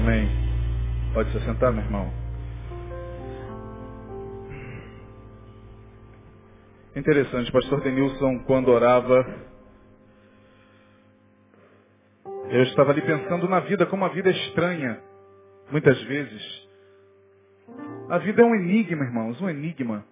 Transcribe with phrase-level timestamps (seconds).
[0.00, 0.30] Amém.
[1.12, 2.10] Pode se sentar, meu irmão.
[6.96, 9.26] Interessante, pastor Denilson, quando orava,
[12.48, 14.98] eu estava ali pensando na vida, como a vida é estranha,
[15.70, 16.68] muitas vezes.
[18.08, 20.02] A vida é um enigma, irmãos, um enigma.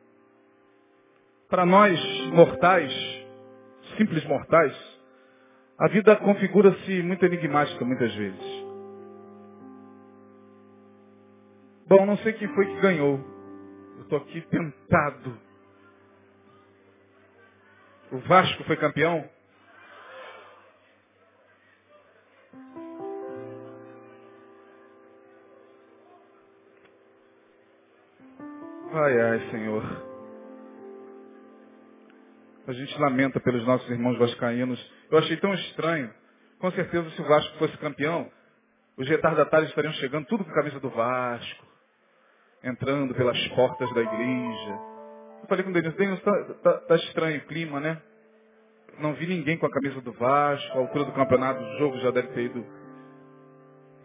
[1.49, 1.99] Para nós,
[2.35, 2.93] mortais,
[3.97, 4.77] simples mortais,
[5.79, 8.58] a vida configura-se muito enigmática muitas vezes.
[11.89, 13.19] Bom, não sei quem foi que ganhou.
[13.97, 15.39] Eu estou aqui tentado.
[18.13, 19.29] O Vasco foi campeão?
[28.93, 29.85] Ai, ai, Senhor.
[32.67, 34.81] A gente lamenta pelos nossos irmãos vascaínos.
[35.11, 36.13] Eu achei tão estranho.
[36.59, 38.31] Com certeza, se o Vasco fosse campeão,
[38.97, 41.67] os retardatários estariam chegando tudo com a camisa do Vasco,
[42.63, 44.79] entrando pelas portas da igreja.
[45.43, 48.01] Eu falei com o Denilson, Denilson, tá, tá, tá estranho o clima, né?
[48.99, 52.11] Não vi ninguém com a camisa do Vasco, a altura do campeonato, o jogo já
[52.11, 52.65] deve ter ido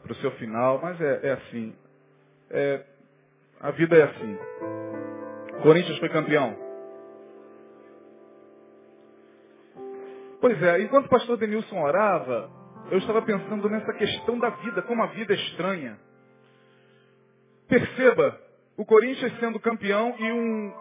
[0.04, 1.76] para o seu final, mas é, é assim.
[2.52, 2.84] É,
[3.60, 4.38] a vida é assim.
[5.64, 6.56] Corinthians foi campeão.
[10.40, 12.52] Pois é, enquanto o pastor Denilson orava,
[12.92, 15.98] eu estava pensando nessa questão da vida, como a vida é estranha.
[17.68, 18.40] Perceba,
[18.78, 20.74] o Corinthians sendo campeão e um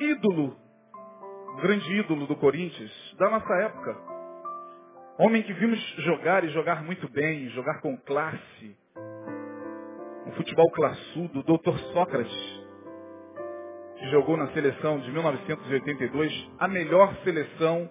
[0.00, 0.56] ídolo,
[1.60, 3.96] grande ídolo do Corinthians, da nossa época.
[5.18, 8.76] Homem que vimos jogar e jogar muito bem, jogar com classe.
[10.26, 12.62] Um futebol classudo, o doutor Sócrates,
[13.98, 17.90] que jogou na seleção de 1982, a melhor seleção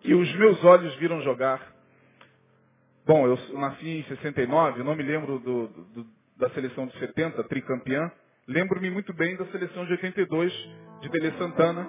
[0.00, 1.74] que os meus olhos viram jogar.
[3.04, 6.06] Bom, eu nasci em 69, não me lembro do, do,
[6.38, 8.10] da seleção de 70, tricampeã.
[8.46, 10.52] Lembro-me muito bem da seleção de 82,
[11.00, 11.86] de Tele Santana,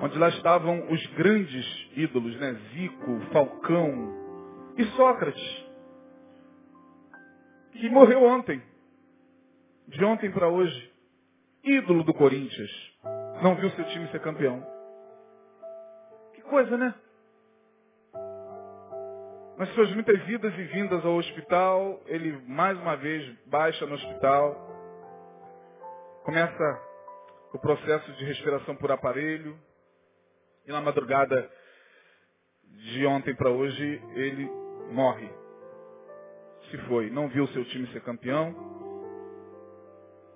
[0.00, 2.54] onde lá estavam os grandes ídolos, né?
[2.72, 5.66] Zico, Falcão e Sócrates,
[7.72, 8.62] que morreu ontem,
[9.88, 10.92] de ontem para hoje,
[11.64, 12.70] ídolo do Corinthians,
[13.42, 14.64] não viu seu time ser campeão.
[16.34, 16.94] Que coisa, né?
[19.62, 24.56] Nas suas muitas vidas e vindas ao hospital, ele mais uma vez baixa no hospital,
[26.24, 26.82] começa
[27.52, 29.56] o processo de respiração por aparelho,
[30.66, 31.48] e na madrugada
[32.64, 34.50] de ontem para hoje ele
[34.90, 35.30] morre.
[36.68, 38.52] Se foi, não viu seu time ser campeão,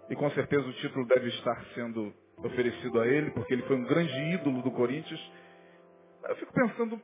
[0.08, 2.14] e com certeza o título deve estar sendo
[2.44, 5.32] oferecido a ele, porque ele foi um grande ídolo do Corinthians.
[6.28, 7.02] Eu fico pensando,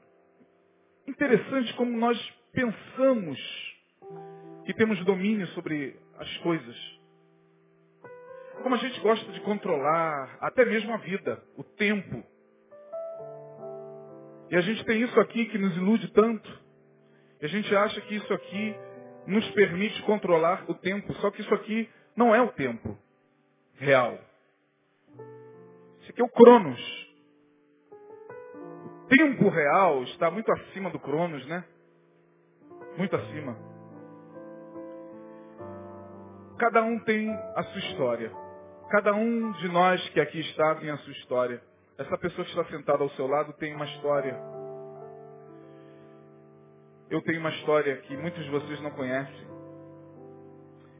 [1.06, 2.18] interessante como nós
[2.52, 3.38] pensamos
[4.64, 7.00] que temos domínio sobre as coisas.
[8.62, 12.24] Como a gente gosta de controlar até mesmo a vida, o tempo.
[14.50, 16.62] E a gente tem isso aqui que nos ilude tanto.
[17.41, 18.76] E a gente acha que isso aqui
[19.26, 21.12] nos permite controlar o tempo.
[21.14, 22.96] Só que isso aqui não é o tempo
[23.74, 24.18] real.
[26.00, 27.01] Isso aqui é o Cronos
[29.16, 31.62] tempo real está muito acima do Cronos, né?
[32.96, 33.56] Muito acima.
[36.58, 38.32] Cada um tem a sua história.
[38.90, 41.62] Cada um de nós que aqui está tem a sua história.
[41.98, 44.34] Essa pessoa que está sentada ao seu lado tem uma história.
[47.10, 49.46] Eu tenho uma história que muitos de vocês não conhecem.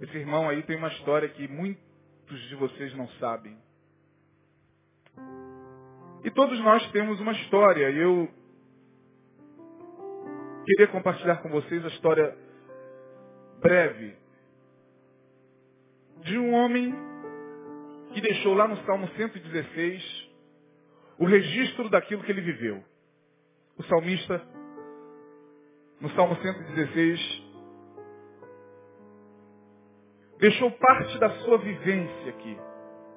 [0.03, 3.57] Esse irmão aí tem uma história que muitos de vocês não sabem.
[6.25, 7.91] E todos nós temos uma história.
[7.91, 8.29] E eu
[10.65, 12.37] queria compartilhar com vocês a história
[13.61, 14.15] breve
[16.23, 16.95] de um homem
[18.13, 20.31] que deixou lá no Salmo 116
[21.19, 22.83] o registro daquilo que ele viveu.
[23.77, 24.41] O salmista,
[26.01, 27.43] no Salmo 116,
[30.39, 32.57] deixou parte da sua vivência aqui.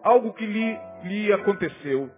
[0.01, 2.09] Algo que lhe, lhe aconteceu.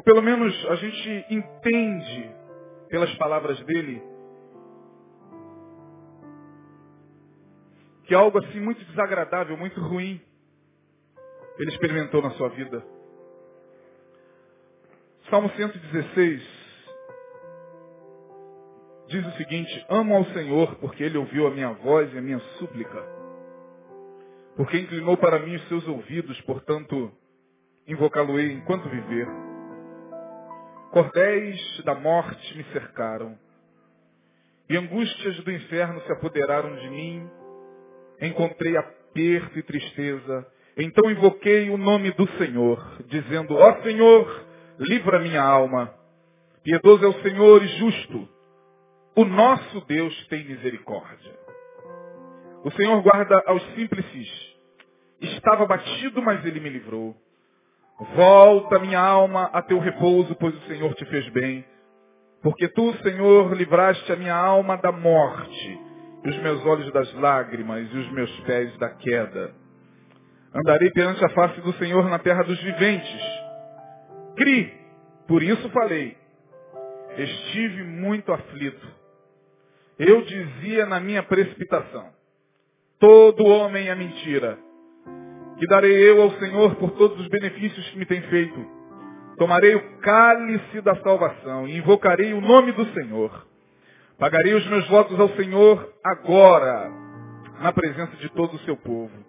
[0.00, 2.34] Ou pelo menos a gente entende
[2.88, 4.02] pelas palavras dele
[8.04, 10.18] que algo assim muito desagradável, muito ruim,
[11.58, 12.82] ele experimentou na sua vida.
[15.28, 16.42] Salmo 116
[19.08, 22.40] diz o seguinte: Amo ao Senhor, porque Ele ouviu a minha voz e a minha
[22.58, 23.04] súplica.
[24.56, 27.12] Porque inclinou para mim os seus ouvidos, portanto,
[27.86, 29.49] invocá-lo-ei enquanto viver.
[30.90, 33.38] Cordéis da morte me cercaram,
[34.68, 37.30] e angústias do inferno se apoderaram de mim.
[38.20, 40.46] Encontrei aperto e tristeza.
[40.76, 44.46] Então invoquei o nome do Senhor, dizendo, ó Senhor,
[44.78, 45.92] livra minha alma.
[46.62, 48.28] Piedoso é o Senhor e justo.
[49.16, 51.38] O nosso Deus tem misericórdia.
[52.64, 54.06] O Senhor guarda aos simples.
[55.20, 57.16] Estava batido, mas ele me livrou.
[58.14, 61.64] Volta minha alma a teu repouso, pois o Senhor te fez bem.
[62.42, 65.80] Porque tu, Senhor, livraste a minha alma da morte,
[66.24, 69.54] e os meus olhos das lágrimas, e os meus pés da queda.
[70.54, 73.22] Andarei perante a face do Senhor na terra dos viventes.
[74.34, 74.72] Cri,
[75.28, 76.16] por isso falei.
[77.18, 78.88] Estive muito aflito.
[79.98, 82.08] Eu dizia na minha precipitação,
[82.98, 84.58] todo homem é mentira.
[85.60, 88.80] Que darei eu ao Senhor por todos os benefícios que me tem feito
[89.40, 93.46] Tomarei o cálice da salvação e invocarei o nome do Senhor.
[94.18, 96.92] Pagarei os meus votos ao Senhor agora,
[97.58, 99.24] na presença de todo o seu povo.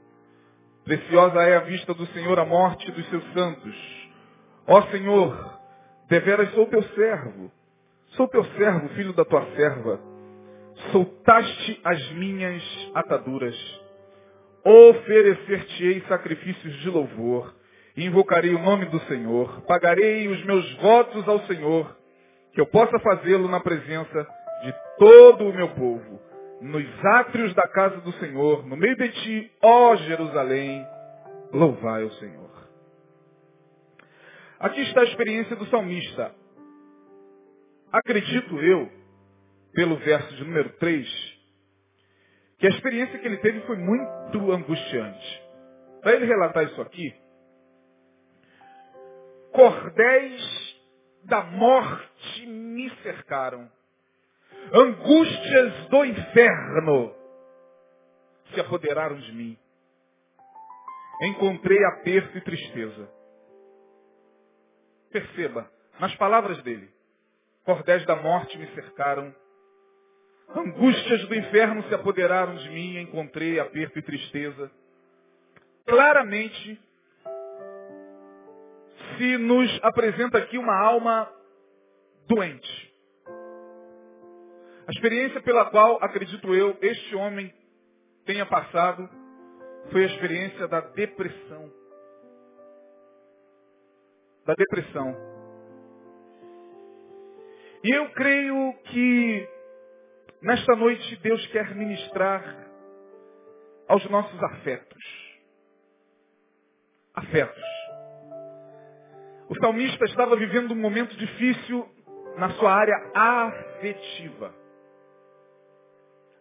[0.83, 4.10] Preciosa é a vista do Senhor a morte dos seus santos.
[4.68, 5.60] Ó Senhor,
[6.10, 7.50] deveras sou teu servo.
[8.18, 9.98] Sou teu servo, filho da tua serva.
[10.92, 12.62] Soltaste as minhas
[12.95, 13.81] ataduras.
[14.63, 17.62] Oferecer-te-ei sacrifícios de louvor
[17.96, 21.98] invocarei o nome do Senhor, pagarei os meus votos ao Senhor,
[22.54, 24.28] que eu possa fazê-lo na presença
[24.63, 26.22] de todo o meu povo,
[26.62, 30.86] nos átrios da casa do Senhor, no meio de ti, ó Jerusalém,
[31.52, 32.52] louvai o Senhor.
[34.60, 36.34] Aqui está a experiência do salmista.
[37.92, 38.90] Acredito eu,
[39.74, 41.31] pelo verso de número 3,
[42.62, 45.44] que a experiência que ele teve foi muito angustiante.
[46.00, 47.12] Para ele relatar isso aqui,
[49.52, 50.80] cordéis
[51.24, 53.68] da morte me cercaram.
[54.72, 57.16] Angústias do inferno
[58.54, 59.57] se apoderaram de mim.
[61.24, 63.12] Encontrei aperto e tristeza.
[65.12, 65.68] Perceba,
[66.00, 66.94] nas palavras dele,
[67.66, 69.34] cordéis da morte me cercaram.
[70.56, 74.71] Angústias do inferno se apoderaram de mim, encontrei aperto e tristeza.
[75.86, 76.80] Claramente,
[79.18, 81.31] se nos apresenta aqui uma alma
[82.27, 82.94] doente.
[84.88, 87.54] A experiência pela qual, acredito eu, este homem
[88.25, 89.09] tenha passado
[89.92, 91.71] foi a experiência da depressão.
[94.45, 95.15] Da depressão.
[97.83, 99.50] E eu creio que
[100.42, 102.44] nesta noite Deus quer ministrar
[103.88, 105.04] aos nossos afetos.
[107.14, 107.64] Afetos.
[109.50, 111.88] O salmista estava vivendo um momento difícil
[112.38, 114.54] na sua área afetiva.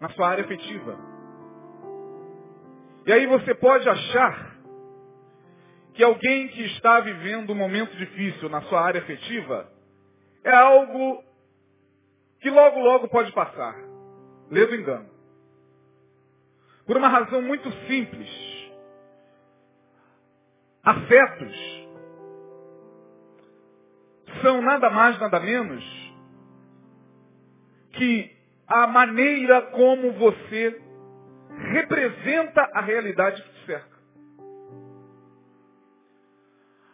[0.00, 0.96] Na sua área afetiva.
[3.06, 4.56] E aí você pode achar
[5.94, 9.68] que alguém que está vivendo um momento difícil na sua área afetiva
[10.44, 11.24] é algo
[12.40, 13.74] que logo, logo pode passar.
[14.50, 15.08] Lê do engano.
[16.86, 18.28] Por uma razão muito simples.
[20.82, 21.80] Afetos
[24.42, 25.84] são nada mais, nada menos
[27.92, 28.34] que
[28.66, 30.80] a maneira como você
[31.72, 33.98] representa a realidade que te cerca.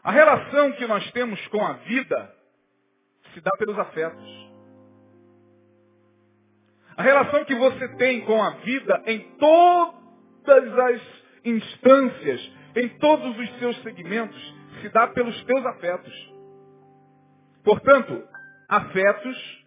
[0.03, 2.35] A relação que nós temos com a vida
[3.35, 4.46] se dá pelos afetos.
[6.97, 11.03] A relação que você tem com a vida em todas as
[11.45, 16.35] instâncias, em todos os seus segmentos, se dá pelos teus afetos.
[17.63, 18.23] Portanto,
[18.69, 19.67] afetos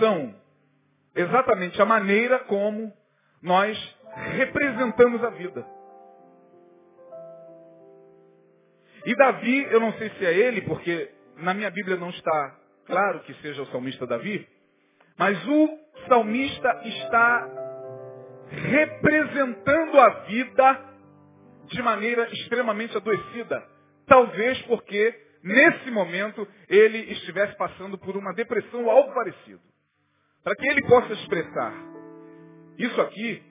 [0.00, 0.34] são
[1.14, 2.92] exatamente a maneira como
[3.42, 3.96] nós
[4.36, 5.64] representamos a vida.
[9.04, 13.20] E Davi, eu não sei se é ele, porque na minha Bíblia não está claro
[13.20, 14.46] que seja o salmista Davi,
[15.16, 15.38] mas
[15.96, 17.48] o salmista está
[18.48, 20.84] representando a vida
[21.66, 23.62] de maneira extremamente adoecida.
[24.06, 29.60] Talvez porque nesse momento, ele estivesse passando por uma depressão ou algo parecido.
[30.42, 31.72] Para que ele possa expressar
[32.78, 33.42] isso aqui,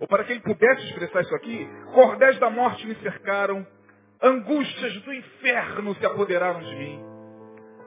[0.00, 3.64] ou para que ele pudesse expressar isso aqui, cordéis da morte me cercaram,
[4.20, 7.04] angústias do inferno se apoderaram de mim.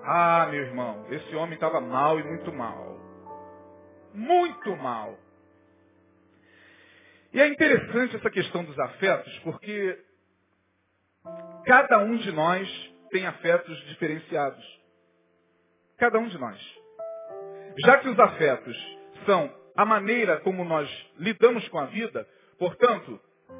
[0.03, 2.96] Ah, meu irmão, esse homem estava mal e muito mal.
[4.13, 5.17] Muito mal.
[7.33, 9.99] E é interessante essa questão dos afetos, porque
[11.65, 14.81] cada um de nós tem afetos diferenciados.
[15.97, 16.57] Cada um de nós.
[17.85, 23.19] Já que os afetos são a maneira como nós lidamos com a vida, portanto,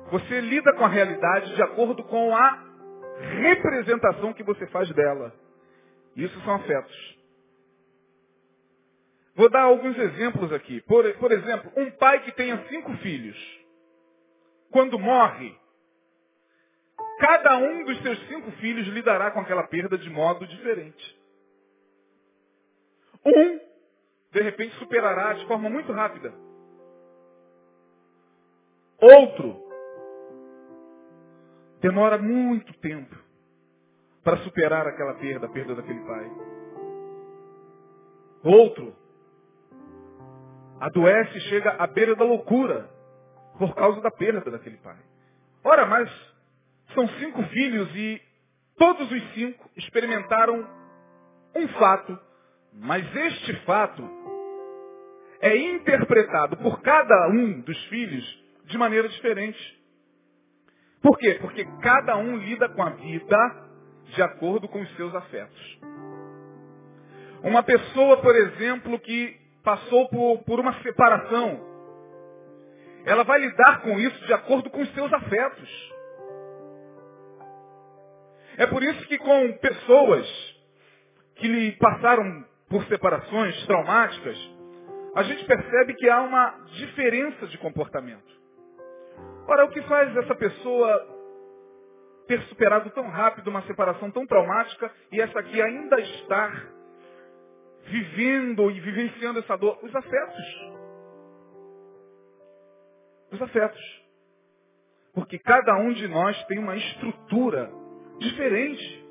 [0.10, 2.64] você lida com a realidade de acordo com a
[3.20, 5.34] representação que você faz dela.
[6.16, 7.17] Isso são afetos.
[9.38, 10.82] Vou dar alguns exemplos aqui.
[10.82, 13.38] Por, por exemplo, um pai que tenha cinco filhos,
[14.72, 15.56] quando morre,
[17.20, 21.22] cada um dos seus cinco filhos lidará com aquela perda de modo diferente.
[23.24, 23.60] Um,
[24.32, 26.34] de repente, superará de forma muito rápida.
[29.00, 29.64] Outro,
[31.80, 33.16] demora muito tempo
[34.24, 36.32] para superar aquela perda, a perda daquele pai.
[38.44, 39.07] Outro,
[40.80, 42.90] adoece e chega à beira da loucura
[43.58, 44.98] por causa da perda daquele pai.
[45.64, 46.10] Ora, mas
[46.94, 48.22] são cinco filhos e
[48.78, 50.68] todos os cinco experimentaram
[51.56, 52.18] um fato,
[52.74, 54.08] mas este fato
[55.42, 59.78] é interpretado por cada um dos filhos de maneira diferente.
[61.02, 61.38] Por quê?
[61.42, 63.68] Porque cada um lida com a vida
[64.16, 65.80] de acordo com os seus afetos.
[67.44, 71.60] Uma pessoa, por exemplo, que passou por, por uma separação,
[73.06, 75.94] ela vai lidar com isso de acordo com os seus afetos.
[78.58, 80.26] É por isso que com pessoas
[81.36, 84.38] que lhe passaram por separações traumáticas,
[85.14, 88.38] a gente percebe que há uma diferença de comportamento.
[89.50, 91.18] Ora, o que faz essa pessoa
[92.26, 96.77] ter superado tão rápido uma separação tão traumática e essa aqui ainda estar
[97.90, 99.80] vivendo e vivenciando essa dor?
[99.84, 100.46] Os afetos.
[103.32, 104.08] Os afetos.
[105.14, 107.72] Porque cada um de nós tem uma estrutura
[108.20, 109.06] diferente.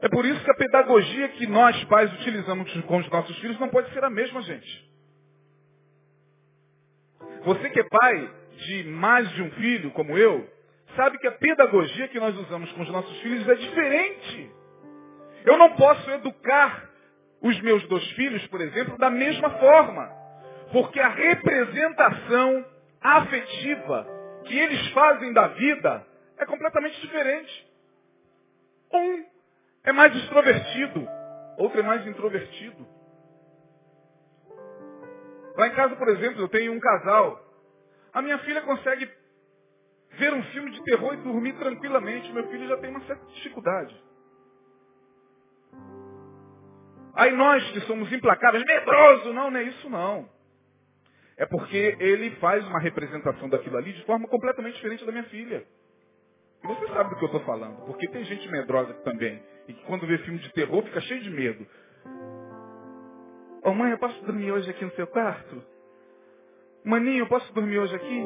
[0.00, 3.68] É por isso que a pedagogia que nós pais utilizamos com os nossos filhos não
[3.68, 4.86] pode ser a mesma, gente.
[7.44, 10.48] Você que é pai de mais de um filho, como eu,
[10.94, 14.50] sabe que a pedagogia que nós usamos com os nossos filhos é diferente.
[15.44, 16.85] Eu não posso educar
[17.46, 20.10] os meus dois filhos, por exemplo, da mesma forma.
[20.72, 22.64] Porque a representação
[23.00, 24.06] afetiva
[24.44, 26.06] que eles fazem da vida
[26.38, 27.66] é completamente diferente.
[28.92, 29.24] Um
[29.84, 31.08] é mais extrovertido,
[31.58, 32.86] outro é mais introvertido.
[35.56, 37.40] Lá em casa, por exemplo, eu tenho um casal.
[38.12, 39.08] A minha filha consegue
[40.18, 42.32] ver um filme de terror e dormir tranquilamente.
[42.32, 43.94] Meu filho já tem uma certa dificuldade.
[47.16, 50.28] Aí nós que somos implacáveis, medroso, não, não é isso não.
[51.38, 55.66] É porque ele faz uma representação daquilo ali de forma completamente diferente da minha filha.
[56.62, 59.84] E você sabe do que eu estou falando, porque tem gente medrosa também, e que
[59.84, 61.66] quando vê filme de terror fica cheio de medo.
[63.62, 65.62] Ô oh, mãe, eu posso dormir hoje aqui no seu quarto?
[66.84, 68.22] Maninho, eu posso dormir hoje aqui?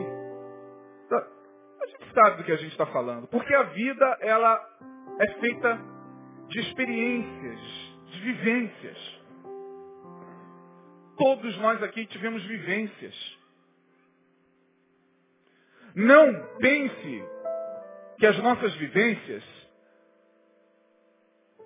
[1.08, 1.26] Tá.
[1.82, 4.60] A gente sabe do que a gente está falando, porque a vida, ela
[5.20, 5.80] é feita
[6.48, 9.20] de experiências, de vivências.
[11.16, 13.38] Todos nós aqui tivemos vivências.
[15.94, 17.24] Não pense
[18.18, 19.42] que as nossas vivências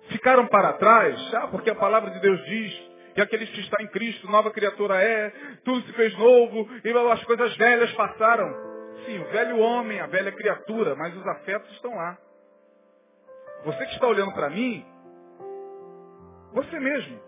[0.09, 3.87] ficaram para trás, ah, porque a palavra de Deus diz que aqueles que estão em
[3.87, 5.29] Cristo, nova criatura é,
[5.63, 8.45] tudo se fez novo, e as coisas velhas passaram.
[9.05, 12.17] Sim, o velho homem, a velha criatura, mas os afetos estão lá.
[13.63, 14.85] Você que está olhando para mim,
[16.55, 17.21] você mesmo.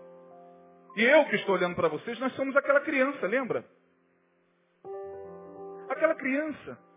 [0.96, 3.64] E eu que estou olhando para vocês, nós somos aquela criança, lembra?
[5.88, 6.88] Aquela criança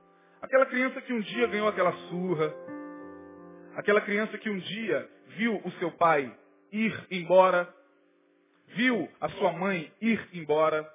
[0.42, 2.54] Aquela criança que um dia ganhou aquela surra.
[3.76, 5.08] Aquela criança que um dia
[5.38, 6.36] viu o seu pai
[6.72, 7.72] ir embora.
[8.70, 10.90] Viu a sua mãe ir embora.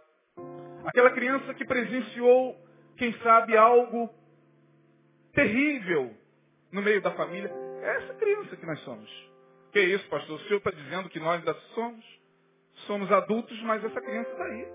[0.84, 2.56] Aquela criança que presenciou,
[2.96, 4.12] quem sabe, algo
[5.32, 6.12] terrível
[6.72, 7.50] no meio da família.
[7.82, 9.35] É essa criança que nós somos.
[9.76, 10.36] Que isso, pastor?
[10.36, 12.02] O senhor está dizendo que nós ainda somos?
[12.86, 14.66] Somos adultos, mas essa criança está aí.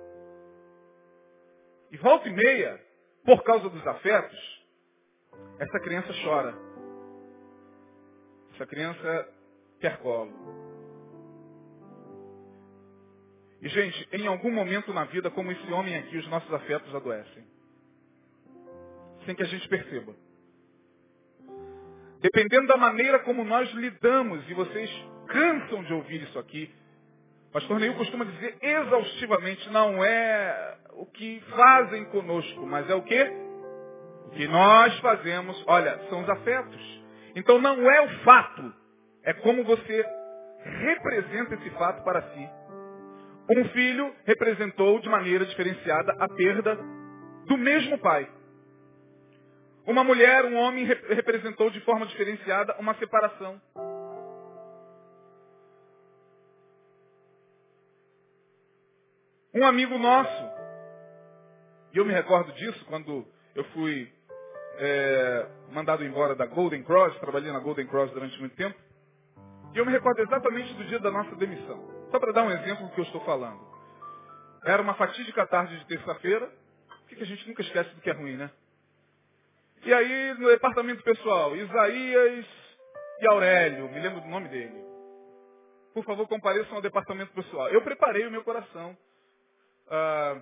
[1.90, 2.80] E volta e meia,
[3.26, 4.64] por causa dos afetos,
[5.58, 6.56] essa criança chora.
[8.54, 9.34] Essa criança
[9.80, 10.32] quer colo.
[13.60, 17.44] E, gente, em algum momento na vida, como esse homem aqui, os nossos afetos adoecem.
[19.26, 20.16] Sem que a gente perceba.
[22.22, 24.90] Dependendo da maneira como nós lidamos, e vocês
[25.28, 26.72] cansam de ouvir isso aqui,
[27.52, 33.52] pastor Neil costuma dizer exaustivamente, não é o que fazem conosco, mas é o que?
[34.34, 37.02] que nós fazemos, olha, são os afetos.
[37.36, 38.74] Então não é o fato,
[39.24, 40.06] é como você
[40.64, 42.50] representa esse fato para si.
[43.50, 46.78] Um filho representou de maneira diferenciada a perda
[47.48, 48.28] do mesmo pai.
[49.86, 53.60] Uma mulher, um homem representou de forma diferenciada uma separação.
[59.54, 60.50] Um amigo nosso,
[61.94, 64.10] e eu me recordo disso quando eu fui
[64.78, 68.80] é, mandado embora da Golden Cross, trabalhei na Golden Cross durante muito tempo,
[69.74, 72.08] e eu me recordo exatamente do dia da nossa demissão.
[72.12, 73.60] Só para dar um exemplo do que eu estou falando.
[74.64, 76.50] Era uma fatídica tarde de terça-feira,
[77.08, 78.50] que a gente nunca esquece do que é ruim, né?
[79.84, 82.46] E aí, no departamento pessoal, Isaías
[83.20, 84.80] e Aurélio, me lembro do nome dele.
[85.94, 87.68] Por favor, compareçam ao departamento pessoal.
[87.70, 88.96] Eu preparei o meu coração.
[89.90, 90.40] Ah,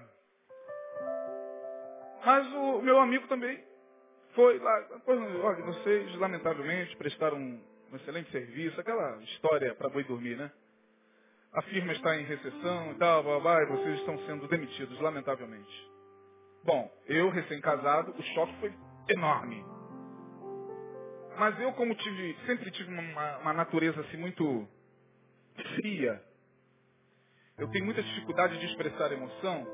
[2.25, 3.63] mas o meu amigo também
[4.35, 4.87] foi lá.
[5.07, 7.61] Olha, vocês, lamentavelmente, prestaram um,
[7.95, 8.79] excelente serviço.
[8.79, 10.51] Aquela história para boi dormir, né?
[11.53, 15.89] A firma está em recessão e tal, blá, blá, e vocês estão sendo demitidos, lamentavelmente.
[16.63, 18.71] Bom, eu, recém-casado, o choque foi
[19.13, 19.65] enorme.
[21.37, 24.67] Mas eu, como tive, sempre tive uma, uma natureza assim muito
[25.75, 26.21] fria,
[27.57, 29.67] eu tenho muita dificuldade de expressar emoção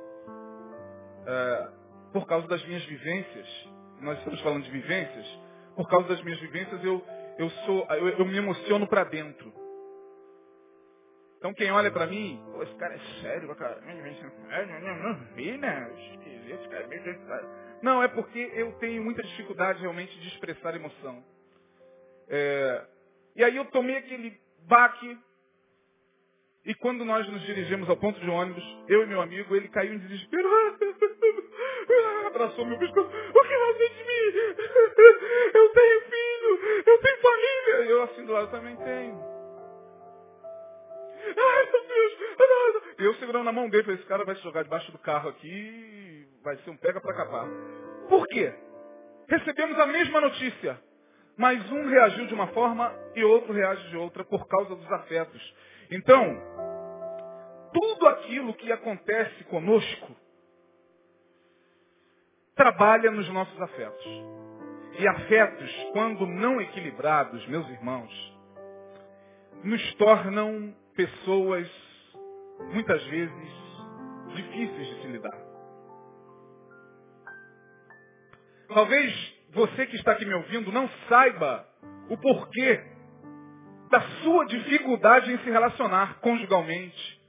[1.25, 1.69] é,
[2.13, 3.47] por causa das minhas vivências.
[4.01, 5.25] Nós estamos falando de vivências.
[5.75, 7.03] Por causa das minhas vivências, eu,
[7.37, 9.51] eu, sou, eu, eu me emociono para dentro.
[11.37, 13.79] Então quem olha para mim, esse cara é sério, cara.
[15.35, 15.91] Vi, né?
[16.49, 17.03] Esse cara é meio
[17.81, 21.23] não, é porque eu tenho muita dificuldade realmente de expressar emoção.
[22.27, 22.85] É,
[23.35, 25.17] e aí eu tomei aquele baque.
[26.65, 29.93] E quando nós nos dirigimos ao ponto de ônibus, eu e meu amigo, ele caiu
[29.93, 30.49] em desespero.
[32.25, 33.07] Abraçou meu pescoço.
[33.07, 34.25] O que vai ser de mim?
[35.53, 37.91] Eu tenho filho, eu tenho família.
[37.91, 39.34] Eu assim do lado também tenho.
[41.27, 42.05] Ai, meu Deus!
[42.97, 45.29] E eu segurando na mão dele, falei, esse cara vai se jogar debaixo do carro
[45.29, 47.47] aqui, vai ser um pega para capar.
[48.07, 48.53] Por quê?
[49.27, 50.79] Recebemos a mesma notícia,
[51.37, 55.55] mas um reagiu de uma forma e outro reage de outra por causa dos afetos.
[55.91, 56.41] Então,
[57.73, 60.15] tudo aquilo que acontece conosco
[62.55, 64.05] trabalha nos nossos afetos.
[64.97, 68.33] E afetos, quando não equilibrados, meus irmãos,
[69.61, 71.69] nos tornam pessoas,
[72.71, 73.53] muitas vezes,
[74.35, 75.45] difíceis de se lidar.
[78.67, 81.65] Talvez você que está aqui me ouvindo não saiba
[82.09, 82.83] o porquê
[83.89, 87.21] da sua dificuldade em se relacionar conjugalmente,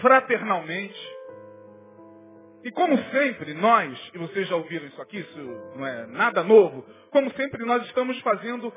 [0.00, 1.14] fraternalmente.
[2.62, 5.38] E como sempre, nós, e vocês já ouviram isso aqui, isso
[5.76, 8.72] não é nada novo, como sempre nós estamos fazendo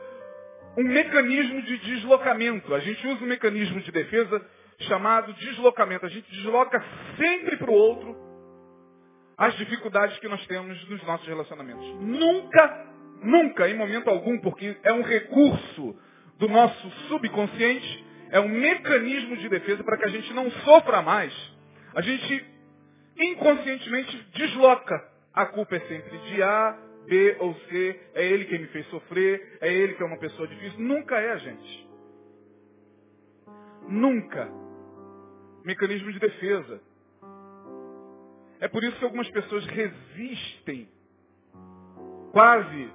[0.78, 2.74] um mecanismo de deslocamento.
[2.74, 4.46] A gente usa um mecanismo de defesa
[4.82, 6.06] chamado deslocamento.
[6.06, 6.84] A gente desloca
[7.18, 8.16] sempre para o outro
[9.38, 11.86] as dificuldades que nós temos nos nossos relacionamentos.
[12.02, 12.88] Nunca,
[13.22, 15.96] nunca, em momento algum, porque é um recurso
[16.40, 21.34] do nosso subconsciente, é um mecanismo de defesa para que a gente não sofra mais.
[21.96, 22.46] A gente
[23.18, 25.04] inconscientemente desloca.
[25.34, 26.78] A culpa é sempre de A,
[27.08, 30.48] B ou C, é ele quem me fez sofrer, é ele que é uma pessoa
[30.48, 30.80] difícil.
[30.80, 31.90] Nunca é a gente.
[33.88, 34.50] Nunca.
[35.64, 36.82] Mecanismo de defesa.
[38.60, 40.90] É por isso que algumas pessoas resistem.
[42.32, 42.92] Quase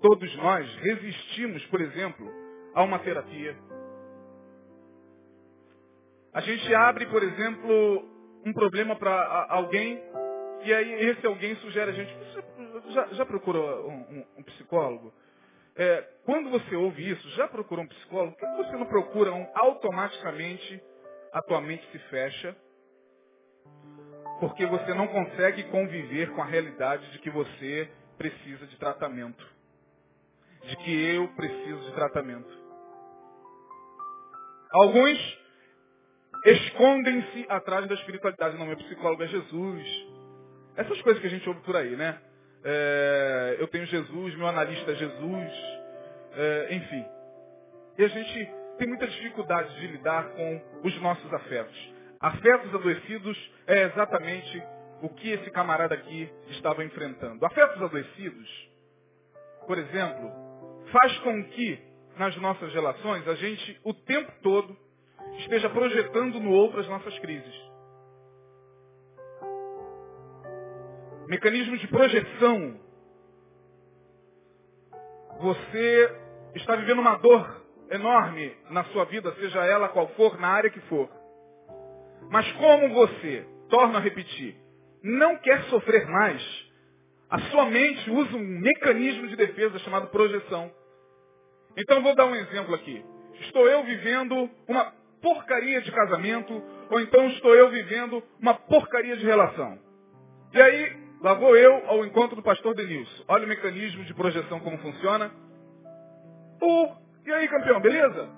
[0.00, 2.30] todos nós resistimos, por exemplo,
[2.74, 3.56] a uma terapia.
[6.32, 8.04] A gente abre, por exemplo,
[8.44, 10.00] um problema para alguém
[10.62, 12.16] e aí esse alguém sugere a gente,
[12.90, 15.12] já, já procurou um, um, um psicólogo?
[15.76, 18.36] É, quando você ouve isso, já procurou um psicólogo?
[18.36, 20.82] Por que você não procura um automaticamente,
[21.32, 22.56] a tua mente se fecha?
[24.40, 29.46] Porque você não consegue conviver com a realidade de que você precisa de tratamento.
[30.64, 32.58] De que eu preciso de tratamento.
[34.70, 35.38] Alguns
[36.44, 38.58] escondem-se atrás da espiritualidade.
[38.58, 40.17] Não, meu psicólogo é Jesus.
[40.78, 42.16] Essas coisas que a gente ouve por aí, né?
[42.64, 45.52] É, eu tenho Jesus, meu analista é Jesus,
[46.36, 47.04] é, enfim.
[47.98, 51.76] E a gente tem muita dificuldade de lidar com os nossos afetos.
[52.20, 54.62] Afetos adoecidos é exatamente
[55.02, 57.44] o que esse camarada aqui estava enfrentando.
[57.44, 58.70] Afetos adoecidos,
[59.66, 60.30] por exemplo,
[60.92, 61.80] faz com que
[62.16, 64.76] nas nossas relações a gente o tempo todo
[65.38, 67.67] esteja projetando no outro as nossas crises.
[71.28, 72.80] Mecanismo de projeção.
[75.40, 76.16] Você
[76.54, 80.80] está vivendo uma dor enorme na sua vida, seja ela qual for, na área que
[80.88, 81.06] for.
[82.30, 84.56] Mas como você, torno a repetir,
[85.02, 86.42] não quer sofrer mais,
[87.28, 90.72] a sua mente usa um mecanismo de defesa chamado projeção.
[91.76, 93.04] Então vou dar um exemplo aqui.
[93.40, 99.26] Estou eu vivendo uma porcaria de casamento, ou então estou eu vivendo uma porcaria de
[99.26, 99.78] relação.
[100.54, 103.24] E aí, lá vou eu ao encontro do pastor Denilson.
[103.28, 105.30] Olha o mecanismo de projeção como funciona.
[106.60, 106.92] Oh,
[107.24, 108.28] e aí, campeão, beleza?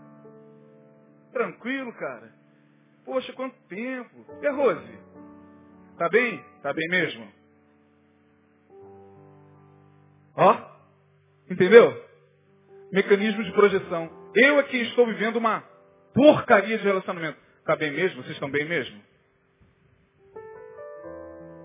[1.33, 2.33] Tranquilo, cara.
[3.05, 4.27] Poxa, quanto tempo.
[4.43, 4.99] E a Rose?
[5.97, 6.45] Tá bem?
[6.63, 7.29] Tá bem mesmo?
[10.37, 10.57] Ó,
[11.51, 12.05] entendeu?
[12.93, 14.11] Mecanismo de projeção.
[14.35, 15.63] Eu aqui estou vivendo uma
[16.15, 17.39] porcaria de relacionamento.
[17.65, 18.23] Tá bem mesmo?
[18.23, 19.10] Vocês estão bem mesmo?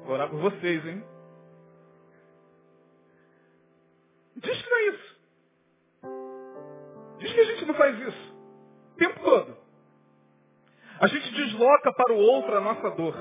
[0.06, 1.04] Vou orar por vocês, hein?
[4.38, 5.16] Diz que não é isso.
[7.20, 8.36] Diz que a gente não faz isso.
[8.94, 9.58] O tempo todo.
[11.00, 13.16] A gente desloca para o outro a nossa dor.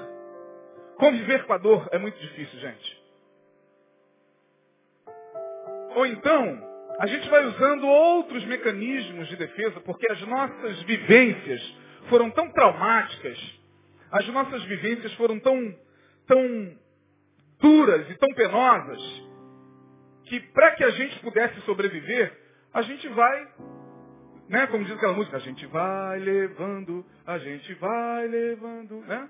[0.96, 3.04] Conviver com a dor é muito difícil, gente.
[5.96, 11.76] Ou então, a gente vai usando outros mecanismos de defesa, porque as nossas vivências
[12.08, 13.38] foram tão traumáticas,
[14.10, 15.74] as nossas vivências foram tão,
[16.26, 16.78] tão
[17.60, 19.00] duras e tão penosas,
[20.24, 22.32] que para que a gente pudesse sobreviver,
[22.72, 23.48] a gente vai,
[24.48, 29.28] né, como diz aquela música, a gente vai levando, a gente vai levando, né?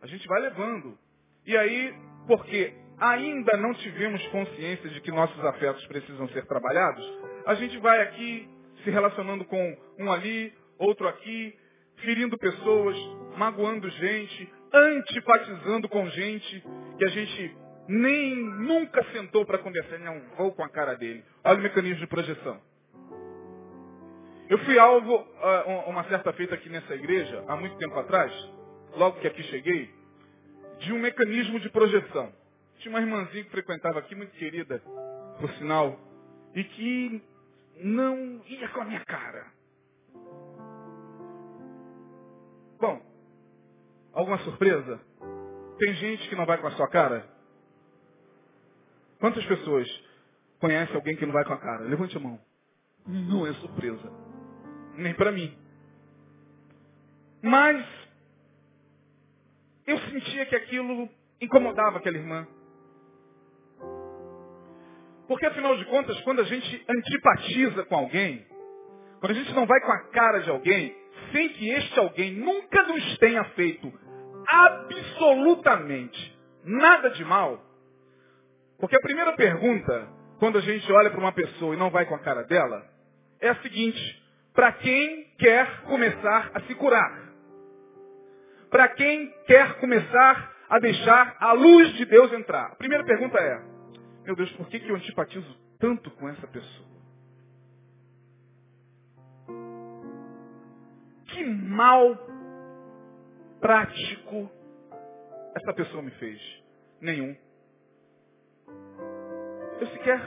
[0.00, 0.98] A gente vai levando.
[1.46, 1.94] E aí,
[2.26, 7.04] porque ainda não tivemos consciência de que nossos afetos precisam ser trabalhados,
[7.46, 8.48] a gente vai aqui
[8.82, 11.56] se relacionando com um ali, outro aqui,
[11.96, 12.96] ferindo pessoas,
[13.36, 16.64] magoando gente, antipatizando com gente
[16.98, 17.56] que a gente
[17.88, 21.24] nem nunca sentou para conversar, não vou com a cara dele.
[21.44, 22.60] Olha o mecanismo de projeção.
[24.48, 28.32] Eu fui alvo, uh, uma certa feita aqui nessa igreja, há muito tempo atrás,
[28.96, 29.90] logo que aqui cheguei,
[30.78, 32.32] de um mecanismo de projeção.
[32.78, 34.82] Tinha uma irmãzinha que frequentava aqui, muito querida,
[35.40, 35.98] por sinal,
[36.54, 37.22] e que
[37.80, 39.46] não ia com a minha cara.
[44.12, 45.00] Alguma surpresa?
[45.78, 47.26] Tem gente que não vai com a sua cara?
[49.18, 49.88] Quantas pessoas
[50.60, 51.84] conhecem alguém que não vai com a cara?
[51.84, 52.40] Levante a mão.
[53.06, 54.12] Não é surpresa.
[54.96, 55.56] Nem para mim.
[57.42, 57.84] Mas
[59.86, 61.08] eu sentia que aquilo
[61.40, 62.46] incomodava aquela irmã.
[65.26, 68.46] Porque afinal de contas, quando a gente antipatiza com alguém,
[69.18, 72.82] quando a gente não vai com a cara de alguém, sem que este alguém nunca
[72.84, 73.92] nos tenha feito
[74.48, 77.62] absolutamente nada de mal,
[78.78, 80.08] porque a primeira pergunta,
[80.38, 82.84] quando a gente olha para uma pessoa e não vai com a cara dela,
[83.40, 87.32] é a seguinte, para quem quer começar a se curar?
[88.70, 92.72] Para quem quer começar a deixar a luz de Deus entrar?
[92.72, 93.62] A primeira pergunta é,
[94.24, 96.91] meu Deus, por que, que eu antipatizo tanto com essa pessoa?
[101.32, 102.16] Que mal
[103.60, 104.50] prático
[105.54, 106.40] essa pessoa me fez?
[107.00, 107.36] Nenhum.
[109.80, 110.20] Eu sequer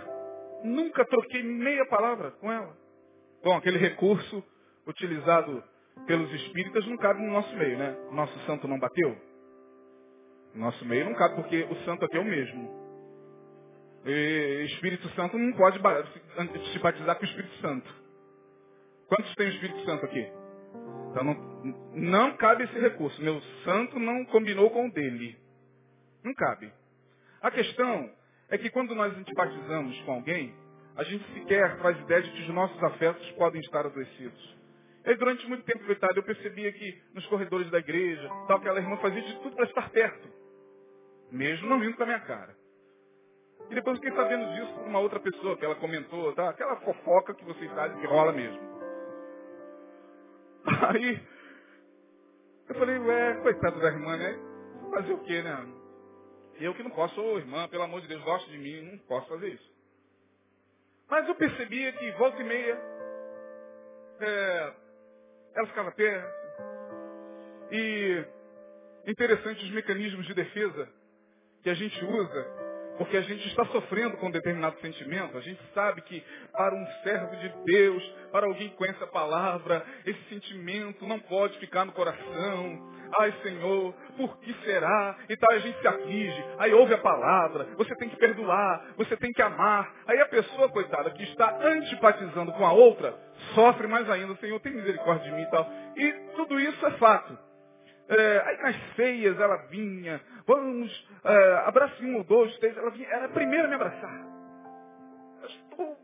[0.64, 2.76] nunca troquei meia palavra com ela.
[3.44, 4.44] Bom, aquele recurso
[4.88, 5.64] utilizado
[6.08, 7.96] pelos espíritas não cabe no nosso meio, né?
[8.12, 9.16] Nosso santo não bateu?
[10.54, 12.86] Nosso meio não cabe porque o santo aqui é o mesmo.
[14.06, 15.80] E Espírito Santo não pode
[16.72, 17.92] se batizar com o Espírito Santo.
[19.08, 20.45] Quantos tem o Espírito Santo aqui?
[21.12, 21.34] Então não,
[21.94, 23.22] não cabe esse recurso.
[23.22, 25.38] Meu santo não combinou com o dele.
[26.24, 26.72] Não cabe.
[27.42, 28.12] A questão
[28.50, 30.54] é que quando nós antipatizamos com alguém,
[30.96, 34.56] a gente sequer faz ideia de que os nossos afetos podem estar adoecidos.
[35.06, 38.98] E durante muito tempo, coitado, eu percebia que nos corredores da igreja, tal, aquela irmã
[38.98, 40.28] fazia de tudo para estar perto.
[41.32, 42.56] Mesmo não vindo com a minha cara.
[43.70, 46.50] E depois fiquei sabendo disso por uma outra pessoa que ela comentou, tá?
[46.50, 48.75] aquela fofoca que vocês sabem que rola mesmo.
[50.90, 51.22] Aí,
[52.70, 54.40] eu falei, ué, coitado da irmã, né?
[54.92, 55.68] Fazer o quê, né?
[56.60, 59.28] Eu que não posso, ô irmã, pelo amor de Deus, gosta de mim, não posso
[59.28, 59.76] fazer isso.
[61.10, 62.80] Mas eu percebia que volta e meia,
[64.20, 64.74] é,
[65.56, 66.34] ela ficava perto.
[67.72, 68.26] E
[69.08, 70.90] interessante os mecanismos de defesa
[71.62, 72.48] que a gente usa
[72.98, 75.38] Porque a gente está sofrendo com um determinado sentimento.
[75.38, 79.86] A gente sabe que para um servo de Deus, para alguém que conhece a palavra,
[80.06, 82.96] esse sentimento não pode ficar no coração.
[83.20, 85.16] Ai Senhor, por que será?
[85.30, 86.46] E tal, a gente se aflige.
[86.58, 89.94] Aí ouve a palavra, você tem que perdoar, você tem que amar.
[90.08, 93.14] Aí a pessoa, coitada, que está antipatizando com a outra,
[93.54, 94.36] sofre mais ainda.
[94.36, 95.70] Senhor, tem misericórdia de mim e tal.
[95.96, 97.38] E tudo isso é fato.
[98.08, 103.26] É, aí nas feias ela vinha, vamos, é, abrace um dois, três, ela vinha, era
[103.26, 104.26] a primeira a me abraçar.
[105.42, 105.98] Eu estou,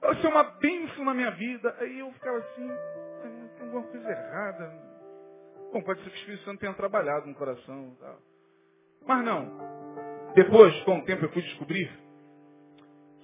[0.00, 1.74] vai ser uma bênção na minha vida.
[1.80, 2.68] Aí eu ficava assim,
[3.58, 4.92] tem alguma coisa errada.
[5.72, 7.96] Bom, pode ser que o Espírito Santo tenha trabalhado no coração.
[9.06, 9.72] Mas não.
[10.34, 11.90] Depois, com o tempo, eu fui descobrir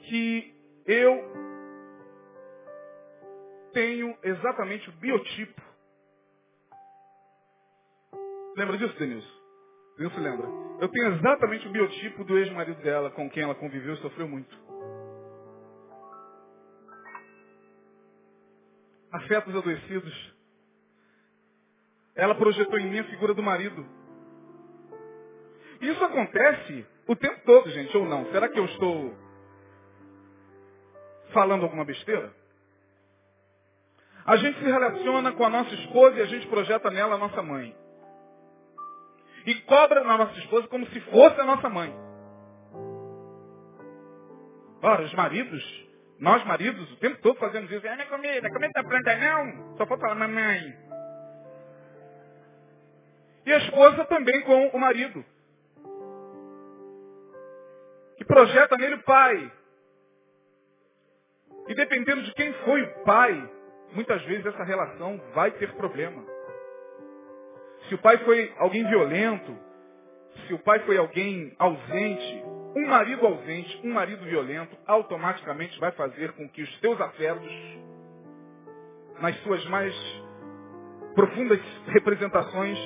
[0.09, 0.55] que
[0.87, 1.49] eu
[3.73, 5.69] tenho exatamente o biotipo
[8.59, 9.38] Lembra disso, Denilson?
[9.99, 10.47] Denilson lembra?
[10.81, 14.57] Eu tenho exatamente o biotipo do ex-marido dela, com quem ela conviveu e sofreu muito.
[19.11, 20.35] Afetos adoecidos.
[22.15, 23.85] Ela projetou em mim a figura do marido.
[25.81, 28.31] Isso acontece o tempo todo, gente, ou não?
[28.31, 29.15] Será que eu estou
[31.33, 32.33] falando alguma besteira?
[34.25, 37.43] A gente se relaciona com a nossa esposa e a gente projeta nela a nossa
[37.43, 37.75] mãe
[39.49, 41.91] e cobra na nossa esposa como se fosse a nossa mãe.
[44.83, 47.87] Ora, os maridos, nós maridos, o tempo todo fazemos isso.
[47.87, 49.77] É minha comida, comida tá pronta não?
[49.79, 50.77] Só pode falar, mamãe.
[53.47, 55.25] E a esposa também com o marido.
[58.19, 59.53] Que projeta nele o pai.
[61.69, 63.51] E dependendo de quem foi o pai,
[63.95, 66.23] muitas vezes essa relação vai ter problema.
[67.89, 69.57] Se o pai foi alguém violento,
[70.47, 72.45] se o pai foi alguém ausente,
[72.77, 77.51] um marido ausente, um marido violento, automaticamente vai fazer com que os teus afetos,
[79.21, 79.95] nas suas mais
[81.15, 82.79] profundas representações,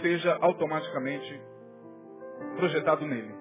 [0.00, 1.40] seja automaticamente
[2.56, 3.34] projetado nele.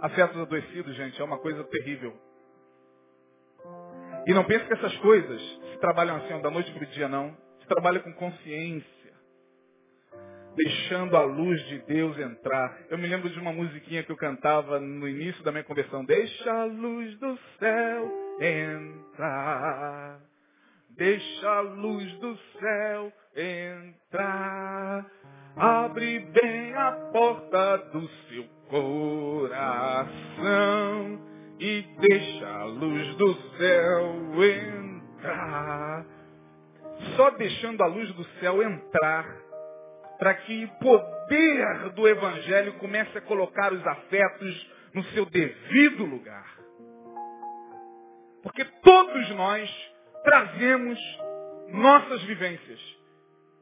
[0.00, 2.14] Afetos adoecidos, gente, é uma coisa terrível.
[4.26, 7.36] E não pense que essas coisas se trabalham assim da noite para o dia, não.
[7.60, 8.97] Se trabalha com consciência
[10.58, 12.76] deixando a luz de Deus entrar.
[12.90, 16.04] Eu me lembro de uma musiquinha que eu cantava no início da minha conversão.
[16.04, 20.20] Deixa a luz do céu entrar.
[20.90, 25.06] Deixa a luz do céu entrar.
[25.56, 29.58] Abre bem a porta do seu coração
[31.60, 36.04] e deixa a luz do céu entrar.
[37.16, 39.47] Só deixando a luz do céu entrar
[40.18, 46.58] para que o poder do Evangelho comece a colocar os afetos no seu devido lugar.
[48.42, 49.92] Porque todos nós
[50.24, 50.98] trazemos
[51.68, 52.80] nossas vivências.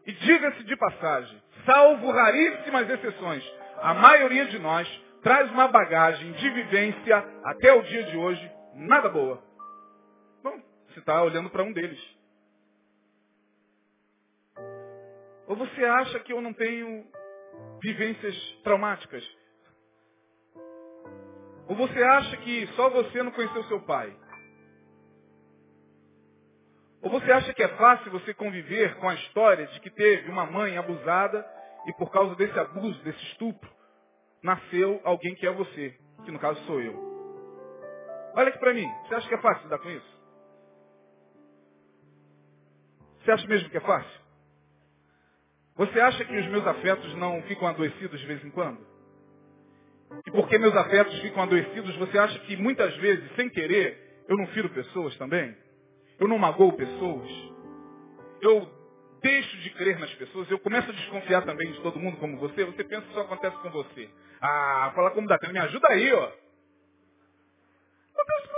[0.07, 3.45] E diga-se de passagem, salvo raríssimas exceções,
[3.83, 4.89] a maioria de nós
[5.23, 9.43] traz uma bagagem de vivência até o dia de hoje nada boa.
[10.43, 12.16] Bom, você está olhando para um deles.
[15.47, 17.05] Ou você acha que eu não tenho
[17.81, 19.25] vivências traumáticas?
[21.69, 24.15] Ou você acha que só você não conheceu seu pai?
[27.03, 30.47] Ou você acha que é fácil você conviver com a história de que teve uma
[30.47, 31.47] mãe abusada
[31.87, 33.71] e por causa desse abuso, desse estupro,
[34.43, 36.95] nasceu alguém que é você, que no caso sou eu?
[38.35, 40.17] Olha aqui para mim, você acha que é fácil lidar com isso?
[43.21, 44.16] Você acha mesmo que é fácil?
[45.77, 48.79] Você acha que os meus afetos não ficam adoecidos de vez em quando?
[50.27, 54.47] E porque meus afetos ficam adoecidos, você acha que muitas vezes, sem querer, eu não
[54.49, 55.55] firo pessoas também?
[56.19, 57.31] Eu não magoo pessoas?
[58.41, 58.69] Eu
[59.21, 60.51] deixo de crer nas pessoas?
[60.51, 62.65] Eu começo a desconfiar também de todo mundo como você?
[62.65, 64.09] Você pensa que isso acontece com você?
[64.41, 66.33] Ah, fala como dá, me ajuda aí, ó.
[68.15, 68.56] Acontece comigo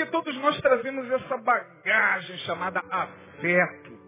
[0.00, 4.00] Porque todos nós trazemos essa bagagem chamada afeto.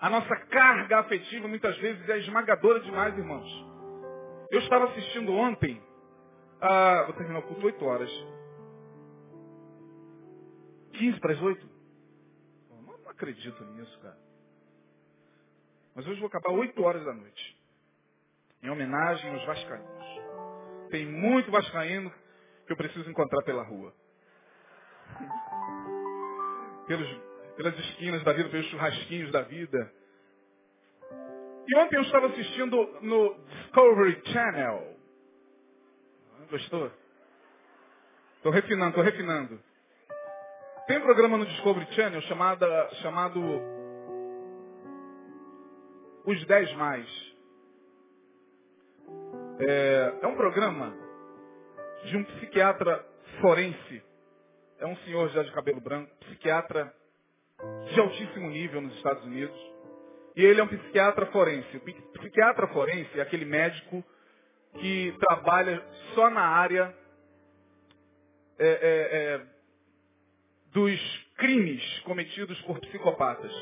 [0.00, 3.48] A nossa carga afetiva muitas vezes é esmagadora demais, irmãos.
[4.52, 5.82] Eu estava assistindo ontem,
[6.60, 8.10] ah, vou terminar o culto 8 horas.
[10.92, 11.68] 15 para as 8?
[12.70, 14.18] Não, não acredito nisso, cara.
[15.96, 17.58] Mas hoje vou acabar 8 horas da noite.
[18.62, 20.90] Em homenagem aos vascaínos.
[20.90, 22.12] Tem muito vascaíno
[22.66, 23.92] que eu preciso encontrar pela rua.
[26.86, 27.20] Pelos,
[27.56, 29.92] pelas esquinas da vida, pelos churrasquinhos da vida.
[31.68, 34.96] E ontem eu estava assistindo no Discovery Channel.
[36.50, 36.90] Gostou?
[38.36, 39.60] Estou refinando, estou refinando.
[40.86, 43.40] Tem um programa no Discovery Channel chamada, chamado
[46.26, 47.32] Os 10 Mais.
[49.60, 50.92] É, é um programa
[52.04, 53.06] de um psiquiatra
[53.40, 54.02] forense.
[54.82, 56.92] É um senhor já de cabelo branco, psiquiatra
[57.94, 59.56] de altíssimo nível nos Estados Unidos.
[60.34, 61.76] E ele é um psiquiatra forense.
[61.76, 61.80] O
[62.18, 64.04] psiquiatra forense é aquele médico
[64.80, 65.80] que trabalha
[66.16, 66.92] só na área
[68.58, 69.46] é, é, é,
[70.72, 73.52] dos crimes cometidos por psicopatas.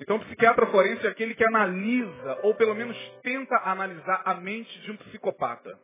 [0.00, 4.80] Então, o psiquiatra forense é aquele que analisa, ou pelo menos tenta analisar a mente
[4.80, 5.78] de um psicopata.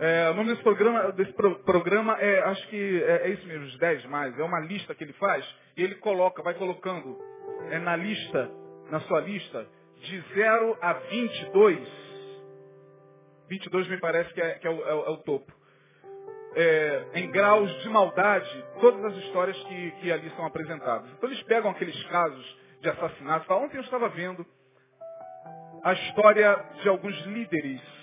[0.00, 3.66] É, o nome desse programa, desse pro, programa é, acho que é, é, isso mesmo,
[3.66, 4.38] os 10 mais.
[4.38, 7.18] É uma lista que ele faz e ele coloca, vai colocando
[7.68, 8.50] é, na lista,
[8.90, 9.66] na sua lista,
[10.00, 11.88] de 0 a 22.
[13.50, 15.52] 22 me parece que é, que é, o, é o, topo.
[17.14, 21.10] em graus de maldade, todas as histórias que, que ali são apresentadas.
[21.12, 23.52] Então eles pegam aqueles casos de assassinato.
[23.52, 24.46] Ontem eu estava vendo
[25.84, 27.99] a história de alguns líderes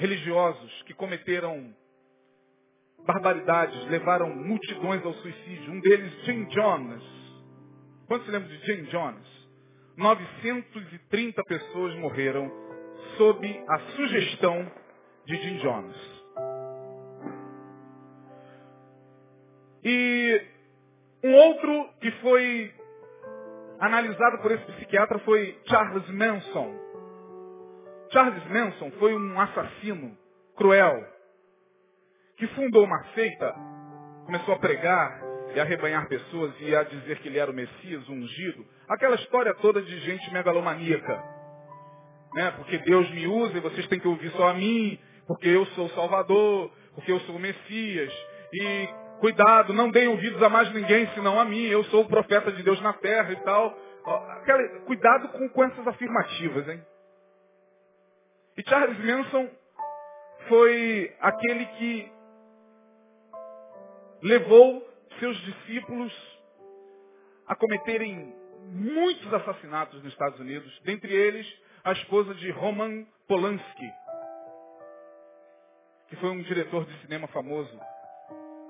[0.00, 1.74] religiosos que cometeram
[3.06, 5.72] barbaridades, levaram multidões ao suicídio.
[5.72, 7.02] Um deles, Jim Jones.
[8.06, 9.40] Quantos se lembram de Jim Jones?
[9.96, 12.50] 930 pessoas morreram
[13.18, 14.72] sob a sugestão
[15.26, 15.96] de Jim Jones.
[19.84, 20.42] E
[21.22, 22.74] um outro que foi
[23.78, 26.89] analisado por esse psiquiatra foi Charles Manson.
[28.12, 30.16] Charles Manson foi um assassino
[30.56, 31.04] cruel
[32.36, 33.54] que fundou uma seita,
[34.26, 35.20] começou a pregar
[35.54, 38.64] e a rebanhar pessoas e a dizer que ele era o Messias, o ungido.
[38.88, 41.22] Aquela história toda de gente megalomaníaca.
[42.34, 42.50] Né?
[42.52, 45.86] Porque Deus me usa e vocês têm que ouvir só a mim, porque eu sou
[45.86, 48.12] o Salvador, porque eu sou o Messias.
[48.52, 48.88] E
[49.20, 52.62] cuidado, não deem ouvidos a mais ninguém senão a mim, eu sou o profeta de
[52.62, 53.76] Deus na terra e tal.
[54.40, 56.82] Aquela, cuidado com, com essas afirmativas, hein?
[58.60, 59.48] E Charles Manson
[60.46, 62.12] foi aquele que
[64.22, 64.86] levou
[65.18, 66.12] seus discípulos
[67.46, 68.34] a cometerem
[68.66, 71.50] muitos assassinatos nos Estados Unidos, dentre eles
[71.82, 73.90] a esposa de Roman Polanski,
[76.10, 77.80] que foi um diretor de cinema famoso.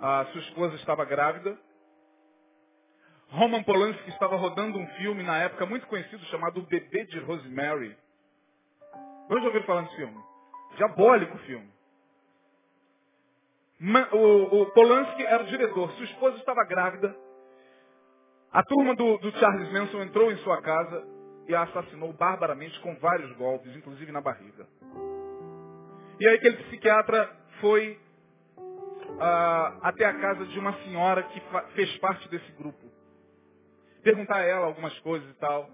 [0.01, 1.59] A sua esposa estava grávida.
[3.31, 7.99] Roman Polanski estava rodando um filme na época muito conhecido chamado O Bebê de Rosemary.
[9.39, 10.21] Já ouviram falar nesse filme?
[10.77, 11.71] Diabólico filme.
[14.13, 15.91] O, o Polanski era o diretor.
[15.93, 17.17] Sua esposa estava grávida.
[18.53, 21.07] A turma do, do Charles Manson entrou em sua casa
[21.47, 24.67] e a assassinou barbaramente com vários golpes, inclusive na barriga.
[26.19, 27.99] E aí aquele psiquiatra foi
[29.21, 31.41] ah, até a casa de uma senhora que
[31.75, 32.91] fez parte desse grupo.
[34.03, 35.71] Perguntar a ela algumas coisas e tal.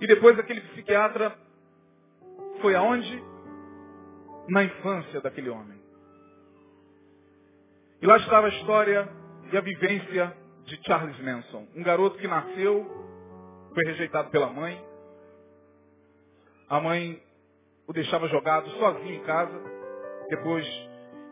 [0.00, 1.36] E depois aquele psiquiatra
[2.62, 3.22] foi aonde?
[4.48, 5.80] Na infância daquele homem.
[8.00, 9.08] E lá estava a história
[9.52, 11.68] e a vivência de Charles Manson.
[11.76, 12.84] Um garoto que nasceu,
[13.74, 14.82] foi rejeitado pela mãe.
[16.68, 17.22] A mãe
[17.86, 19.60] o deixava jogado sozinho em casa.
[20.28, 20.66] Depois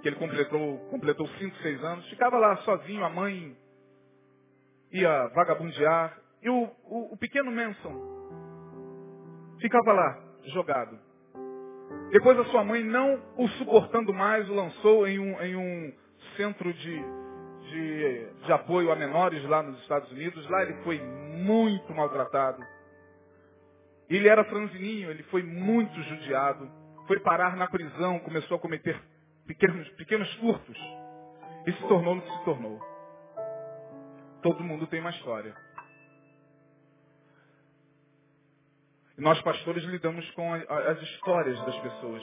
[0.02, 3.56] que ele completou, completou 5, 6 anos, ficava lá sozinho, a mãe
[4.92, 6.18] ia vagabundear.
[6.42, 8.20] E o, o, o pequeno Manson
[9.60, 11.09] ficava lá, jogado.
[12.10, 15.92] Depois a sua mãe, não o suportando mais, o lançou em um, em um
[16.36, 17.04] centro de,
[17.70, 20.48] de, de apoio a menores lá nos Estados Unidos.
[20.48, 22.62] Lá ele foi muito maltratado.
[24.08, 26.68] Ele era franzininho, ele foi muito judiado.
[27.06, 29.00] Foi parar na prisão, começou a cometer
[29.46, 30.78] pequenos, pequenos furtos.
[31.66, 32.80] E se tornou o que se tornou.
[34.42, 35.54] Todo mundo tem uma história.
[39.20, 42.22] Nós, pastores, lidamos com as histórias das pessoas.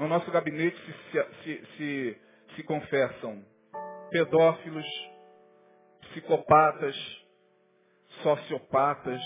[0.00, 2.20] No nosso gabinete se, se, se,
[2.56, 3.44] se confessam
[4.10, 4.86] pedófilos,
[6.00, 6.96] psicopatas,
[8.22, 9.20] sociopatas,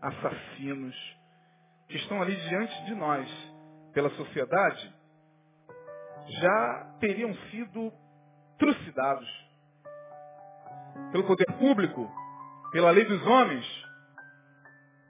[0.00, 0.94] assassinos,
[1.88, 3.28] que estão ali diante de nós,
[3.92, 4.94] pela sociedade,
[6.40, 7.92] já teriam sido
[8.60, 9.28] trucidados
[11.10, 12.08] pelo poder público,
[12.70, 13.66] pela lei dos homens,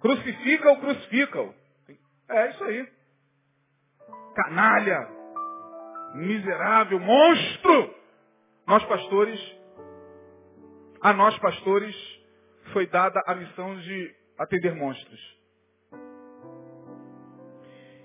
[0.02, 1.54] Crucifica-o, crucifica-o.
[2.28, 2.88] É isso aí.
[4.34, 5.08] Canalha,
[6.14, 7.94] miserável, monstro.
[8.66, 9.40] Nós pastores,
[11.00, 11.94] a nós pastores,
[12.72, 15.40] foi dada a missão de atender monstros.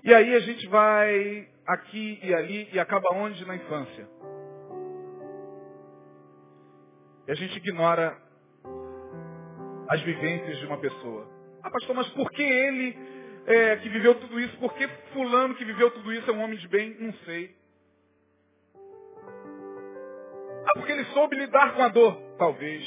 [0.04, 3.44] E aí a gente vai aqui e ali e acaba onde?
[3.44, 4.08] Na infância.
[7.26, 8.16] E a gente ignora
[9.88, 11.37] as vivências de uma pessoa.
[11.68, 12.98] Ah, pastor, mas por que ele
[13.46, 16.58] é, que viveu tudo isso, por que fulano que viveu tudo isso é um homem
[16.58, 16.96] de bem?
[16.98, 17.54] Não sei.
[20.64, 22.16] Ah, porque ele soube lidar com a dor?
[22.38, 22.82] Talvez.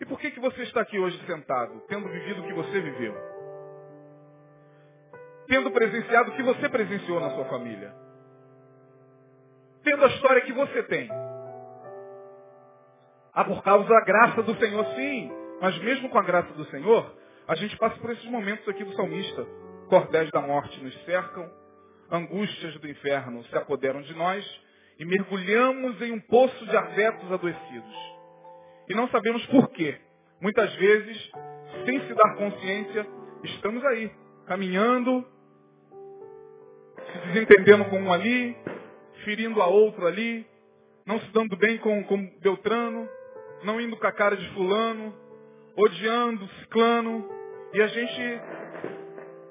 [0.00, 3.14] E por que, que você está aqui hoje sentado, tendo vivido o que você viveu?
[5.48, 7.92] Tendo presenciado o que você presenciou na sua família?
[9.82, 11.08] Tendo a história que você tem?
[13.34, 15.30] Ah, por causa da graça do Senhor, sim.
[15.60, 17.14] Mas mesmo com a graça do Senhor,
[17.48, 19.46] a gente passa por esses momentos aqui do salmista.
[19.88, 21.50] Cordéis da morte nos cercam,
[22.10, 24.44] angústias do inferno se apoderam de nós
[24.98, 27.96] e mergulhamos em um poço de afetos adoecidos.
[28.88, 29.98] E não sabemos por quê.
[30.40, 31.30] Muitas vezes,
[31.86, 33.06] sem se dar consciência,
[33.44, 34.10] estamos aí,
[34.46, 35.24] caminhando,
[37.12, 38.56] se desentendendo com um ali,
[39.24, 40.46] ferindo a outro ali,
[41.06, 43.08] não se dando bem com, com Beltrano,
[43.64, 45.14] não indo com a cara de fulano,
[45.76, 47.28] odiando ciclano,
[47.72, 48.40] e a gente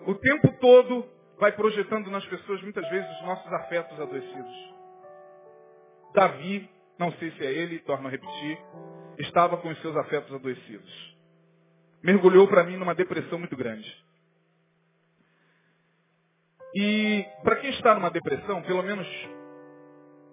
[0.05, 1.05] o tempo todo
[1.37, 4.73] vai projetando nas pessoas muitas vezes os nossos afetos adoecidos.
[6.13, 8.59] Davi, não sei se é ele, torno a repetir,
[9.19, 11.17] estava com os seus afetos adoecidos.
[12.03, 13.89] Mergulhou para mim numa depressão muito grande.
[16.73, 19.07] E para quem está numa depressão, pelo menos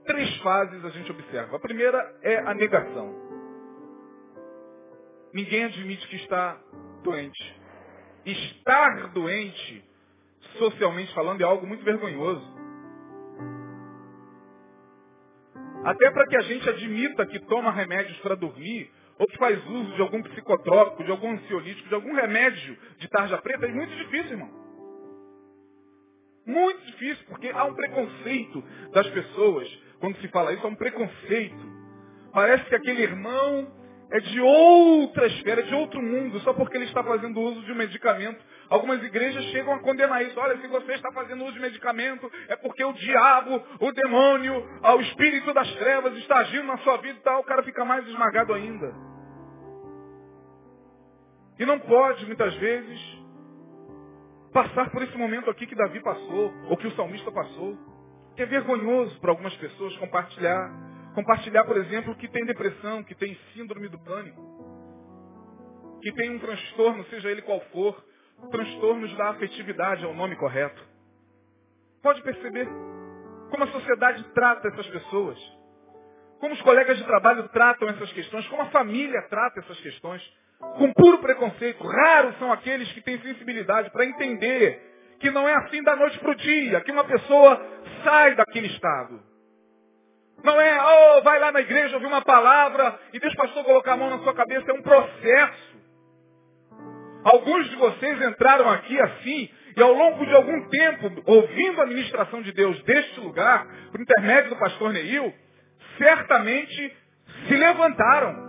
[0.07, 1.57] três fases a gente observa.
[1.57, 3.28] A primeira é a negação.
[5.33, 6.59] Ninguém admite que está
[7.03, 7.61] doente.
[8.25, 9.85] Estar doente,
[10.59, 12.59] socialmente falando, é algo muito vergonhoso.
[15.85, 19.95] Até para que a gente admita que toma remédios para dormir, ou que faz uso
[19.95, 24.33] de algum psicotrópico, de algum ansiolítico, de algum remédio de tarja preta, é muito difícil,
[24.33, 24.51] irmão.
[26.47, 29.69] Muito difícil, porque há um preconceito das pessoas.
[30.01, 31.79] Quando se fala isso, há um preconceito.
[32.33, 33.71] Parece que aquele irmão
[34.11, 37.75] é de outra esfera, de outro mundo, só porque ele está fazendo uso de um
[37.75, 38.43] medicamento.
[38.71, 40.39] Algumas igrejas chegam a condenar isso.
[40.41, 45.01] Olha, se você está fazendo uso de medicamento, é porque o diabo, o demônio, o
[45.03, 47.41] espírito das trevas está agindo na sua vida e tal.
[47.41, 48.95] O cara fica mais esmagado ainda.
[51.59, 53.01] E não pode, muitas vezes,
[54.55, 57.77] passar por esse momento aqui que Davi passou, ou que o salmista passou.
[58.37, 63.39] Que é vergonhoso para algumas pessoas compartilhar Compartilhar, por exemplo, que tem depressão, que tem
[63.55, 64.41] síndrome do pânico,
[66.03, 68.05] que tem um transtorno, seja ele qual for,
[68.51, 70.83] transtornos da afetividade é o nome correto.
[72.03, 72.69] Pode perceber
[73.51, 75.39] como a sociedade trata essas pessoas,
[76.39, 80.23] como os colegas de trabalho tratam essas questões, como a família trata essas questões,
[80.59, 81.83] com puro preconceito.
[81.85, 86.31] Raros são aqueles que têm sensibilidade para entender que não é assim da noite para
[86.31, 87.61] o dia, que uma pessoa
[88.05, 89.21] sai daquele estado.
[90.43, 93.95] Não é, oh, vai lá na igreja ouvir uma palavra e deixa o pastor colocar
[93.95, 94.71] a mão na sua cabeça.
[94.71, 95.79] É um processo.
[97.25, 102.43] Alguns de vocês entraram aqui assim e ao longo de algum tempo, ouvindo a ministração
[102.43, 105.33] de Deus deste lugar, por intermédio do pastor Neil,
[105.97, 106.97] certamente
[107.47, 108.49] se levantaram.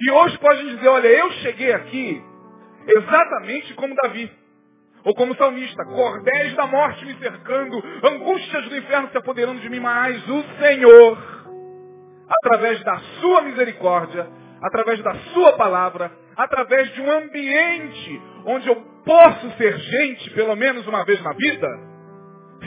[0.00, 2.22] E hoje podem dizer, olha, eu cheguei aqui
[2.86, 4.30] exatamente como Davi.
[5.04, 9.80] Ou como salmista, cordéis da morte me cercando, angústias do inferno se apoderando de mim,
[9.80, 11.18] mas o Senhor,
[12.42, 14.26] através da sua misericórdia,
[14.62, 20.86] através da sua palavra, através de um ambiente onde eu posso ser gente, pelo menos
[20.86, 21.68] uma vez na vida,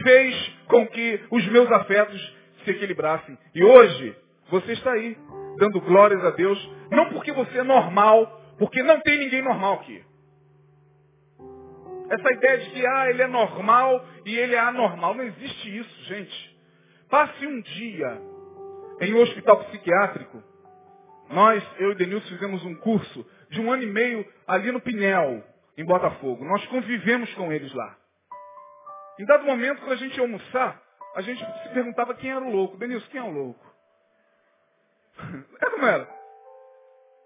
[0.03, 3.35] fez com que os meus afetos se equilibrassem.
[3.55, 4.15] E hoje,
[4.49, 5.17] você está aí,
[5.57, 10.03] dando glórias a Deus, não porque você é normal, porque não tem ninguém normal aqui.
[12.09, 15.13] Essa ideia de que ah, ele é normal e ele é anormal.
[15.13, 16.57] Não existe isso, gente.
[17.09, 18.21] Passe um dia
[19.01, 20.43] em um hospital psiquiátrico.
[21.29, 25.43] Nós, eu e Denilson, fizemos um curso de um ano e meio ali no Pinel,
[25.77, 26.45] em Botafogo.
[26.45, 27.97] Nós convivemos com eles lá.
[29.19, 30.81] Em dado momento, quando a gente ia almoçar,
[31.15, 32.77] a gente se perguntava quem era o louco.
[32.77, 33.65] Denilson, quem é o louco?
[35.59, 36.17] Era ou não era?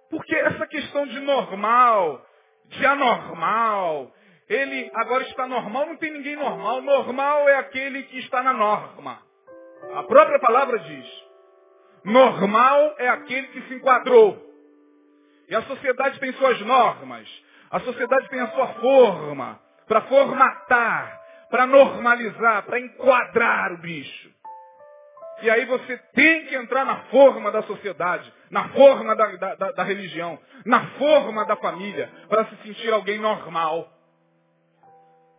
[0.10, 2.26] Porque essa questão de normal,
[2.68, 4.12] de anormal,
[4.52, 6.82] ele agora está normal, não tem ninguém normal.
[6.82, 9.20] Normal é aquele que está na norma.
[9.95, 11.24] A própria palavra diz.
[12.04, 14.38] Normal é aquele que se enquadrou.
[15.47, 17.28] E a sociedade tem suas normas.
[17.70, 24.30] A sociedade tem a sua forma para formatar, para normalizar, para enquadrar o bicho.
[25.41, 29.84] E aí você tem que entrar na forma da sociedade, na forma da, da, da,
[29.84, 34.01] religião, na forma da família, para se sentir alguém normal.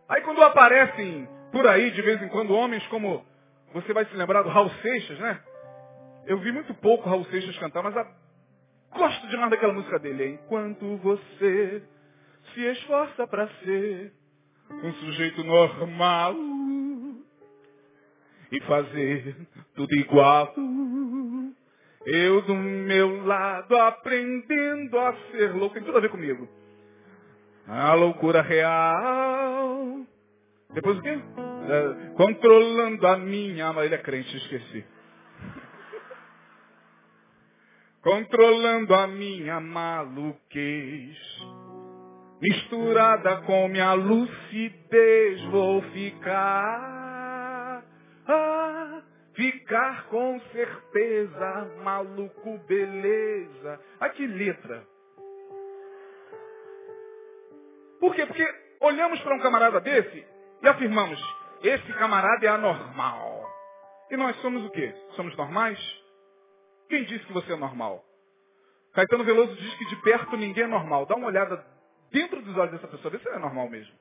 [0.09, 3.25] Aí quando aparecem por aí, de vez em quando, homens como,
[3.73, 5.39] você vai se lembrar do Raul Seixas, né?
[6.25, 8.07] Eu vi muito pouco Raul Seixas cantar, mas a,
[8.95, 10.39] gosto demais daquela música dele.
[10.43, 11.83] Enquanto você
[12.53, 14.13] se esforça para ser
[14.71, 16.35] um sujeito normal,
[18.53, 19.35] e fazer
[19.75, 20.53] tudo igual.
[22.05, 25.73] Eu do meu lado aprendendo a ser louco.
[25.73, 26.47] Tem tudo a ver comigo.
[27.67, 30.05] A loucura real.
[30.73, 31.09] Depois o quê?
[31.09, 33.85] É, controlando a minha alma.
[33.85, 34.85] Ele é crente, esqueci.
[38.01, 41.17] Controlando a minha maluquez.
[42.41, 47.33] Misturada com minha lucidez vou ficar
[48.27, 49.01] ah,
[49.33, 53.79] ficar com certeza, maluco, beleza.
[53.99, 54.85] Ah, que letra.
[58.03, 58.25] Por quê?
[58.25, 58.45] Porque
[58.81, 60.27] olhamos para um camarada desse
[60.61, 61.17] e afirmamos,
[61.63, 63.49] esse camarada é anormal.
[64.11, 64.93] E nós somos o quê?
[65.15, 65.79] Somos normais?
[66.89, 68.03] Quem disse que você é normal?
[68.91, 71.05] Caetano Veloso diz que de perto ninguém é normal.
[71.05, 71.65] Dá uma olhada
[72.11, 73.97] dentro dos olhos dessa pessoa, vê se ela é normal mesmo.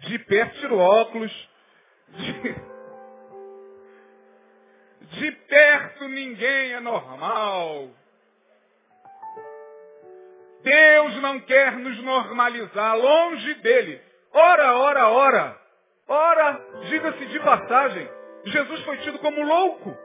[0.00, 1.48] De perto, tira o óculos.
[2.10, 2.76] De...
[5.18, 7.88] De perto ninguém é normal.
[10.62, 14.00] Deus não quer nos normalizar longe dele.
[14.32, 15.60] Ora, ora, ora.
[16.08, 18.08] Ora, diga-se de passagem,
[18.44, 19.96] Jesus foi tido como louco.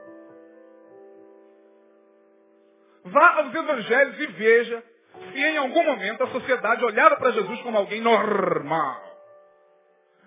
[3.04, 4.84] Vá aos evangelhos e veja
[5.32, 9.00] se em algum momento a sociedade olhava para Jesus como alguém normal.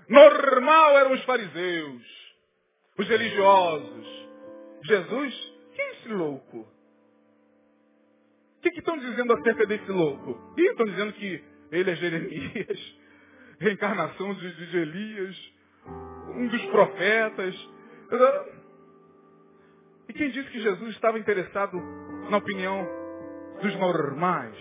[0.08, 2.04] Normal eram os fariseus,
[2.98, 4.30] os religiosos,
[4.84, 6.75] Jesus, quem é esse louco?
[8.66, 10.56] Que, que estão dizendo acerca desse louco?
[10.58, 12.98] E estão dizendo que ele é Jeremias,
[13.62, 15.54] reencarnação de, de Elias,
[16.30, 17.70] um dos profetas.
[20.10, 21.78] E quem disse que Jesus estava interessado
[22.32, 22.88] na opinião
[23.62, 24.58] dos normais?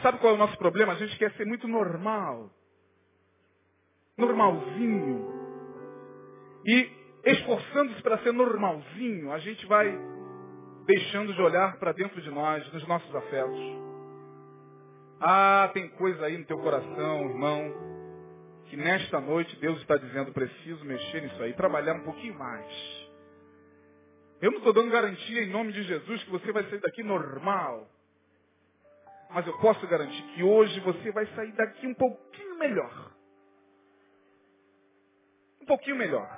[0.00, 0.94] Sabe qual é o nosso problema?
[0.94, 2.50] A gente quer ser muito normal.
[4.16, 5.28] Normalzinho.
[6.64, 6.90] E
[7.26, 9.94] esforçando-se para ser normalzinho, a gente vai
[10.86, 13.58] deixando de olhar para dentro de nós, nos nossos afetos.
[15.20, 17.72] Ah, tem coisa aí no teu coração, irmão,
[18.68, 22.66] que nesta noite Deus está dizendo, preciso mexer nisso aí, trabalhar um pouquinho mais.
[24.40, 27.88] Eu não estou dando garantia em nome de Jesus que você vai sair daqui normal.
[29.30, 33.12] Mas eu posso garantir que hoje você vai sair daqui um pouquinho melhor.
[35.60, 36.28] Um pouquinho melhor.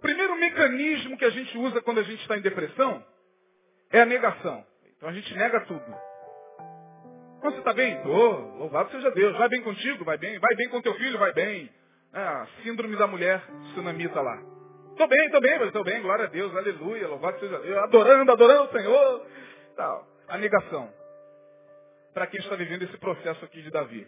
[0.00, 3.04] Primeiro mecanismo que a gente usa quando a gente está em depressão
[3.90, 4.64] é a negação.
[4.96, 6.10] Então a gente nega tudo.
[7.42, 7.96] Você está bem?
[7.96, 8.58] Estou.
[8.58, 9.36] Louvado seja Deus.
[9.36, 10.04] Vai bem contigo?
[10.04, 10.38] Vai bem.
[10.38, 11.18] Vai bem com teu filho?
[11.18, 11.70] Vai bem.
[12.12, 13.42] Ah, síndrome da mulher
[13.72, 14.36] tsunamita lá.
[14.90, 16.02] Estou bem, estou bem, estou bem.
[16.02, 16.54] Glória a Deus.
[16.54, 17.08] Aleluia.
[17.08, 17.78] Louvado seja Deus.
[17.78, 19.26] Adorando, adorando o Senhor.
[19.76, 20.06] Tal.
[20.28, 20.92] A negação.
[22.12, 24.06] Para quem está vivendo esse processo aqui de Davi.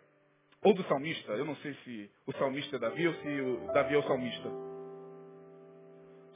[0.63, 1.33] Ou do salmista.
[1.33, 4.72] Eu não sei se o salmista é Davi ou se o Davi é o salmista.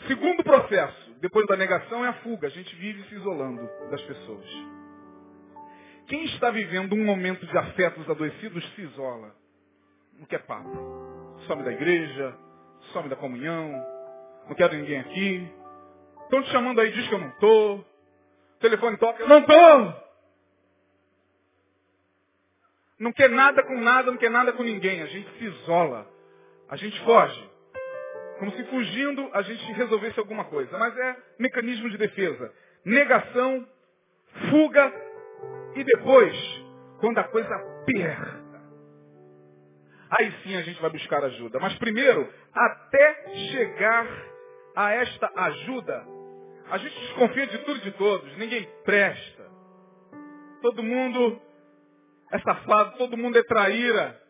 [0.07, 2.47] Segundo processo, depois da negação, é a fuga.
[2.47, 4.47] A gente vive se isolando das pessoas.
[6.07, 9.35] Quem está vivendo um momento de afetos adoecidos se isola.
[10.19, 10.71] Não quer papo.
[11.47, 12.37] Some da igreja,
[12.93, 13.73] some da comunhão,
[14.49, 15.53] não quero ninguém aqui.
[16.23, 17.85] Estão te chamando aí, diz que eu não estou.
[18.61, 20.07] telefone toca, eu não estou.
[22.99, 25.03] Não quer nada com nada, não quer nada com ninguém.
[25.03, 26.07] A gente se isola.
[26.69, 27.51] A gente foge.
[28.39, 30.77] Como se fugindo a gente resolvesse alguma coisa.
[30.79, 32.53] Mas é mecanismo de defesa.
[32.85, 33.67] Negação,
[34.51, 34.93] fuga
[35.75, 36.65] e depois,
[37.01, 38.63] quando a coisa aperta,
[40.11, 41.59] aí sim a gente vai buscar ajuda.
[41.59, 44.07] Mas primeiro, até chegar
[44.75, 46.07] a esta ajuda,
[46.71, 48.37] a gente desconfia de tudo e de todos.
[48.37, 49.47] Ninguém presta.
[50.63, 51.41] Todo mundo
[52.33, 54.21] é safado, todo mundo é traíra.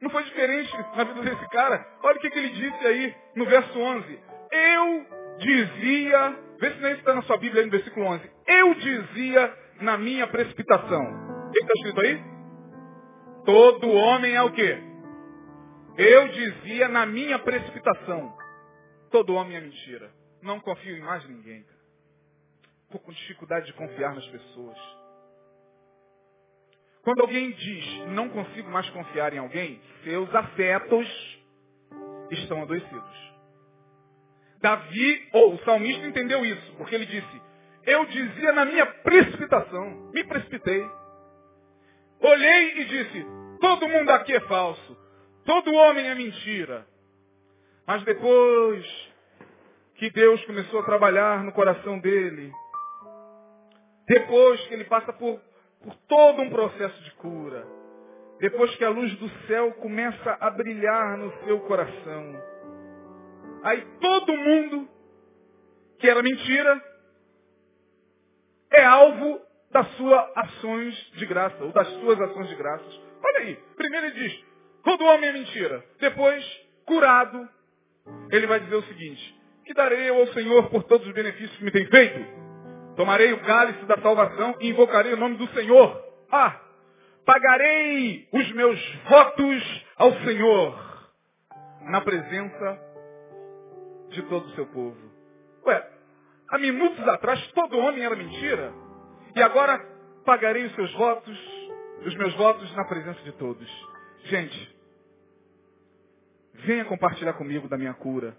[0.00, 1.84] Não foi diferente na vida desse cara.
[2.02, 4.20] Olha o que, que ele disse aí no verso 11.
[4.52, 5.06] Eu
[5.38, 8.30] dizia, vê se nem está na sua Bíblia aí no versículo 11.
[8.46, 11.48] Eu dizia na minha precipitação.
[11.48, 12.22] O que está escrito aí?
[13.44, 14.78] Todo homem é o quê?
[15.96, 18.36] Eu dizia na minha precipitação.
[19.10, 20.10] Todo homem é mentira.
[20.42, 21.64] Não confio em mais ninguém.
[22.84, 24.78] Estou com dificuldade de confiar nas pessoas.
[27.08, 31.08] Quando alguém diz, não consigo mais confiar em alguém, seus afetos
[32.30, 33.32] estão adoecidos.
[34.60, 37.42] Davi, ou o salmista, entendeu isso, porque ele disse,
[37.86, 40.86] eu dizia na minha precipitação, me precipitei.
[42.20, 43.26] Olhei e disse,
[43.58, 44.98] todo mundo aqui é falso,
[45.46, 46.86] todo homem é mentira.
[47.86, 48.84] Mas depois
[49.94, 52.52] que Deus começou a trabalhar no coração dele,
[54.06, 55.40] depois que ele passa por,
[55.88, 57.66] por todo um processo de cura,
[58.38, 62.42] depois que a luz do céu começa a brilhar no seu coração,
[63.62, 64.88] aí todo mundo
[65.98, 66.80] que era mentira
[68.70, 73.00] é alvo das suas ações de graça, ou das suas ações de graças.
[73.24, 74.44] Olha aí, primeiro ele diz,
[74.84, 75.84] todo homem é mentira.
[75.98, 76.44] Depois,
[76.86, 77.48] curado,
[78.30, 81.64] ele vai dizer o seguinte, que darei eu ao Senhor por todos os benefícios que
[81.64, 82.47] me tem feito?
[82.98, 86.04] Tomarei o cálice da salvação e invocarei o nome do Senhor.
[86.32, 86.60] Ah,
[87.24, 91.08] pagarei os meus votos ao Senhor
[91.82, 92.76] na presença
[94.08, 94.98] de todo o seu povo.
[95.64, 95.90] Ué,
[96.48, 98.72] há minutos atrás todo homem era mentira.
[99.36, 99.78] E agora
[100.24, 101.38] pagarei os seus votos,
[102.04, 103.88] os meus votos na presença de todos.
[104.24, 104.76] Gente,
[106.54, 108.36] venha compartilhar comigo da minha cura.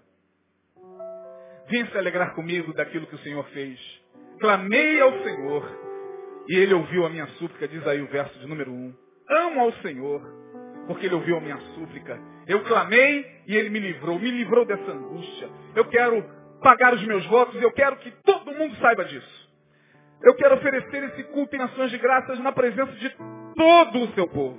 [1.66, 3.99] Venha se alegrar comigo daquilo que o Senhor fez.
[4.40, 5.80] Clamei ao Senhor
[6.48, 8.94] e Ele ouviu a minha súplica, diz aí o verso de número 1.
[9.28, 10.20] Amo ao Senhor,
[10.86, 12.18] porque Ele ouviu a minha súplica.
[12.46, 15.48] Eu clamei e Ele me livrou, me livrou dessa angústia.
[15.76, 16.24] Eu quero
[16.62, 19.50] pagar os meus votos e eu quero que todo mundo saiba disso.
[20.22, 23.10] Eu quero oferecer esse culto em ações de graças na presença de
[23.54, 24.58] todo o seu povo.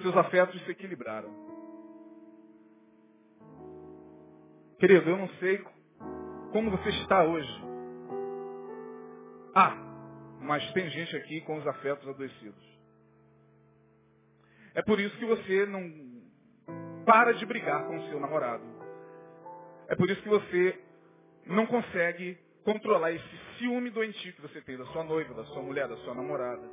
[0.00, 1.30] Seus afetos se equilibraram.
[4.78, 5.58] Querido, eu não sei
[6.52, 7.64] como você está hoje.
[9.54, 9.76] Ah,
[10.40, 12.80] mas tem gente aqui com os afetos adoecidos.
[14.74, 16.10] É por isso que você não
[17.04, 18.64] para de brigar com o seu namorado.
[19.88, 20.80] É por isso que você
[21.46, 25.88] não consegue controlar esse ciúme doentio que você tem da sua noiva, da sua mulher,
[25.88, 26.68] da sua namorada.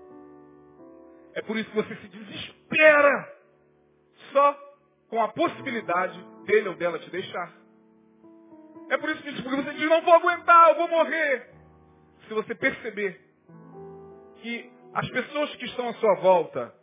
[1.33, 3.37] É por isso que você se desespera
[4.31, 4.53] só
[5.09, 7.66] com a possibilidade dele ou dela te deixar.
[8.89, 11.49] É por isso que você diz, não vou aguentar, eu vou morrer.
[12.27, 13.19] Se você perceber
[14.41, 16.73] que as pessoas que estão à sua volta,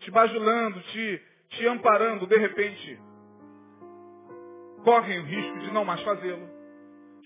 [0.00, 3.00] te bajulando, te, te amparando, de repente,
[4.84, 6.48] correm o risco de não mais fazê-lo.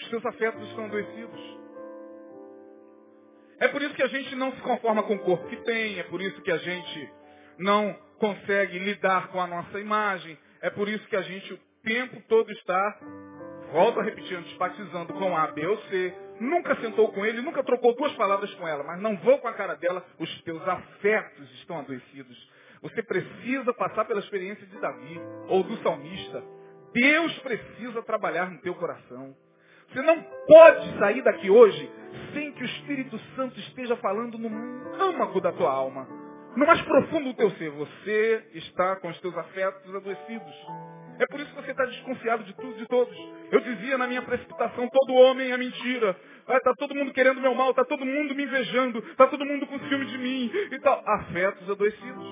[0.00, 1.58] Os seus afetos estão adoecidos.
[3.58, 6.02] É por isso que a gente não se conforma com o corpo que tem, é
[6.04, 7.12] por isso que a gente
[7.58, 12.20] não consegue lidar com a nossa imagem, é por isso que a gente o tempo
[12.28, 13.00] todo está
[13.72, 17.94] volto a repetir, antipatizando com A, B ou C, nunca sentou com ele, nunca trocou
[17.94, 21.80] duas palavras com ela, mas não vou com a cara dela, os teus afetos estão
[21.80, 22.50] adoecidos.
[22.82, 26.42] Você precisa passar pela experiência de Davi ou do salmista.
[26.92, 29.34] Deus precisa trabalhar no teu coração.
[29.88, 31.90] Você não pode sair daqui hoje
[32.32, 34.48] sem que o Espírito Santo esteja falando no
[35.00, 36.06] âmago da tua alma.
[36.56, 40.54] No mais profundo do teu ser, você está com os teus afetos adoecidos.
[41.22, 43.16] É por isso que você está desconfiado de tudo, de todos.
[43.52, 46.16] Eu dizia na minha precipitação, todo homem é mentira.
[46.48, 49.78] Está todo mundo querendo meu mal, está todo mundo me invejando, está todo mundo com
[49.86, 51.00] ciúme de mim e tal.
[51.06, 52.26] Afetos adoecidos.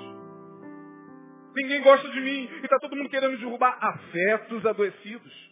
[1.54, 5.50] Ninguém gosta de mim e está todo mundo querendo derrubar afetos adoecidos.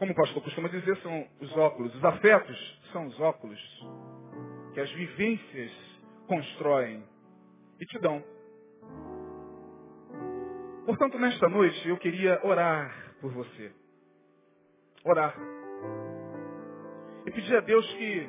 [0.00, 1.94] Como o pastor costuma dizer, são os óculos.
[1.94, 3.60] Os afetos são os óculos
[4.74, 5.70] que as vivências
[6.26, 7.04] constroem
[7.78, 8.24] e te dão.
[10.84, 13.72] Portanto, nesta noite eu queria orar por você.
[15.04, 15.36] Orar.
[17.24, 18.28] E pedir a Deus que,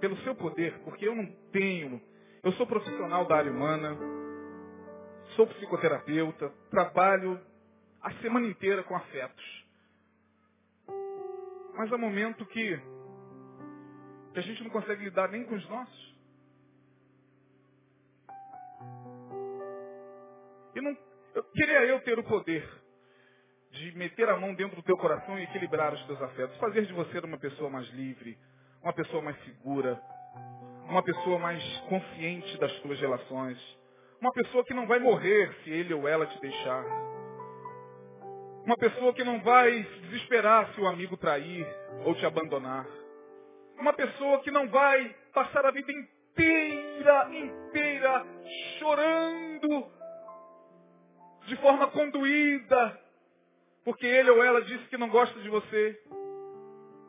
[0.00, 2.00] pelo seu poder, porque eu não tenho,
[2.42, 3.96] eu sou profissional da área humana,
[5.36, 7.40] sou psicoterapeuta, trabalho
[8.02, 9.66] a semana inteira com afetos.
[11.78, 12.78] Mas há momento que,
[14.32, 16.16] que a gente não consegue lidar nem com os nossos.
[20.74, 21.05] E não
[21.42, 22.66] queria eu ter o poder
[23.70, 26.56] de meter a mão dentro do teu coração e equilibrar os teus afetos.
[26.56, 28.38] Fazer de você uma pessoa mais livre,
[28.82, 30.00] uma pessoa mais segura,
[30.88, 33.58] uma pessoa mais consciente das tuas relações.
[34.20, 36.84] Uma pessoa que não vai morrer se ele ou ela te deixar.
[38.64, 41.66] Uma pessoa que não vai se desesperar se o amigo trair
[42.04, 42.86] ou te abandonar.
[43.78, 48.26] Uma pessoa que não vai passar a vida inteira, inteira,
[48.78, 49.95] chorando
[51.46, 53.00] de forma conduída,
[53.84, 56.00] porque ele ou ela disse que não gosta de você.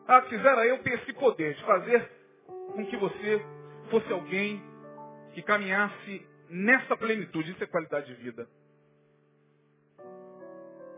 [0.08, 2.10] Ah, quisera eu ter esse poder de fazer
[2.74, 3.46] com que você
[3.90, 4.62] fosse alguém
[5.34, 8.48] que caminhasse nessa plenitude, isso é qualidade de vida.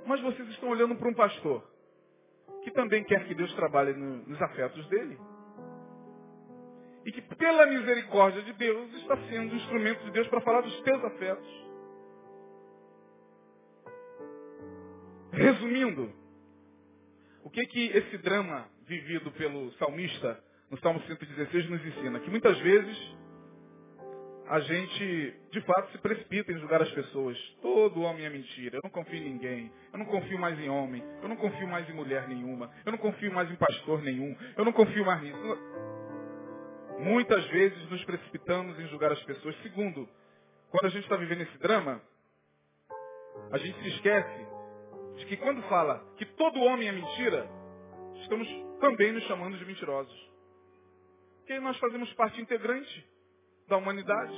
[0.06, 1.64] Mas vocês estão olhando para um pastor
[2.64, 5.18] que também quer que Deus trabalhe no, nos afetos dele.
[7.06, 11.04] E que, pela misericórdia de Deus, está sendo instrumento de Deus para falar dos teus
[11.04, 11.69] afetos.
[15.40, 16.12] Resumindo,
[17.44, 22.20] o que que esse drama vivido pelo salmista no Salmo 116 nos ensina?
[22.20, 23.18] Que muitas vezes
[24.50, 27.38] a gente, de fato, se precipita em julgar as pessoas.
[27.62, 28.78] Todo homem é mentira.
[28.78, 29.72] Eu não confio em ninguém.
[29.94, 31.02] Eu não confio mais em homem.
[31.22, 32.70] Eu não confio mais em mulher nenhuma.
[32.86, 34.36] Eu não confio mais em pastor nenhum.
[34.58, 35.58] Eu não confio mais nisso.
[37.00, 39.56] Muitas vezes nos precipitamos em julgar as pessoas.
[39.62, 40.10] Segundo,
[40.70, 42.02] quando a gente está vivendo esse drama,
[43.52, 44.49] a gente se esquece
[45.20, 47.48] de que quando fala que todo homem é mentira,
[48.22, 48.48] estamos
[48.80, 50.30] também nos chamando de mentirosos.
[51.40, 53.06] Porque nós fazemos parte integrante
[53.68, 54.34] da humanidade.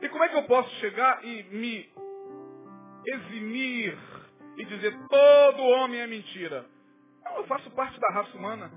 [0.00, 1.92] E como é que eu posso chegar e me
[3.06, 3.98] eximir
[4.56, 6.64] e dizer todo homem é mentira?
[7.36, 8.70] Eu faço parte da raça humana.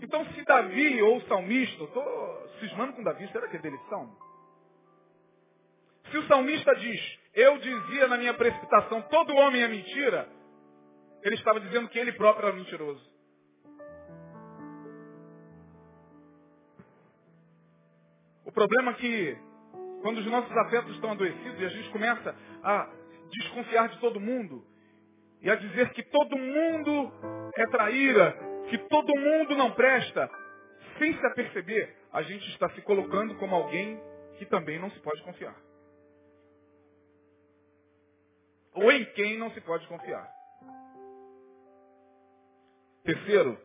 [0.00, 4.16] Então se Davi ou o salmista, estou cismando com Davi, será que é dele salmo?
[6.10, 10.28] Se o salmista diz, eu dizia na minha precipitação, todo homem é mentira,
[11.22, 13.10] ele estava dizendo que ele próprio era mentiroso.
[18.44, 19.38] O problema é que
[20.02, 22.90] quando os nossos afetos estão adoecidos e a gente começa a
[23.30, 24.64] desconfiar de todo mundo
[25.42, 27.12] e a dizer que todo mundo
[27.56, 28.36] é traíra,
[28.68, 30.28] que todo mundo não presta,
[30.98, 34.00] sem se aperceber, a gente está se colocando como alguém
[34.38, 35.54] que também não se pode confiar.
[38.80, 40.28] Ou em quem não se pode confiar.
[43.04, 43.58] Terceiro,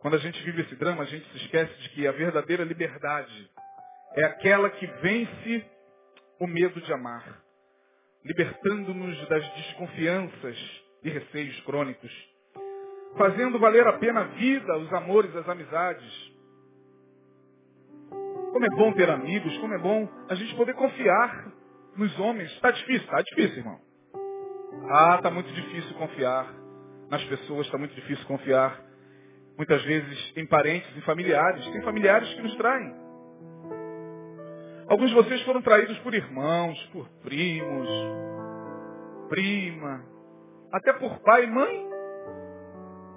[0.00, 3.50] Quando a gente vive esse drama, a gente se esquece de que a verdadeira liberdade
[4.16, 5.64] é aquela que vence
[6.38, 7.42] o medo de amar,
[8.24, 10.56] libertando-nos das desconfianças
[11.02, 12.10] e receios crônicos,
[13.18, 16.32] fazendo valer a pena a vida, os amores, as amizades.
[18.52, 21.52] Como é bom ter amigos, como é bom a gente poder confiar
[22.00, 22.50] nos homens.
[22.52, 23.04] Está difícil?
[23.04, 23.80] Está difícil, irmão.
[24.90, 26.52] Ah, está muito difícil confiar
[27.08, 28.90] nas pessoas, está muito difícil confiar
[29.60, 31.62] Muitas vezes em parentes, em familiares.
[31.68, 32.94] Tem familiares que nos traem.
[34.88, 37.88] Alguns de vocês foram traídos por irmãos, por primos,
[39.28, 40.02] prima,
[40.72, 41.90] até por pai e mãe.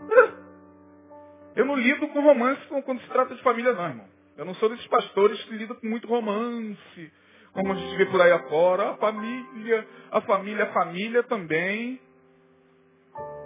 [1.55, 4.07] Eu não lido com romance quando se trata de família, não, irmão.
[4.36, 7.13] Eu não sou desses pastores que lidam com muito romance,
[7.54, 8.91] como a gente vê por aí afora.
[8.91, 12.01] A família, a família, a família também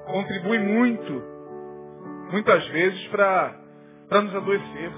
[0.05, 1.37] contribui muito
[2.31, 3.53] muitas vezes para
[4.11, 4.91] nos adoecer.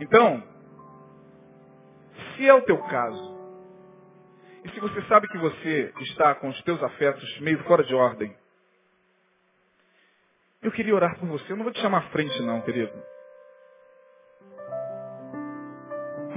[0.00, 0.42] Então,
[2.34, 3.38] se é o teu caso,
[4.64, 8.34] e se você sabe que você está com os teus afetos meio fora de ordem,
[10.62, 11.52] eu queria orar por você.
[11.52, 12.92] Eu não vou te chamar à frente não, querido.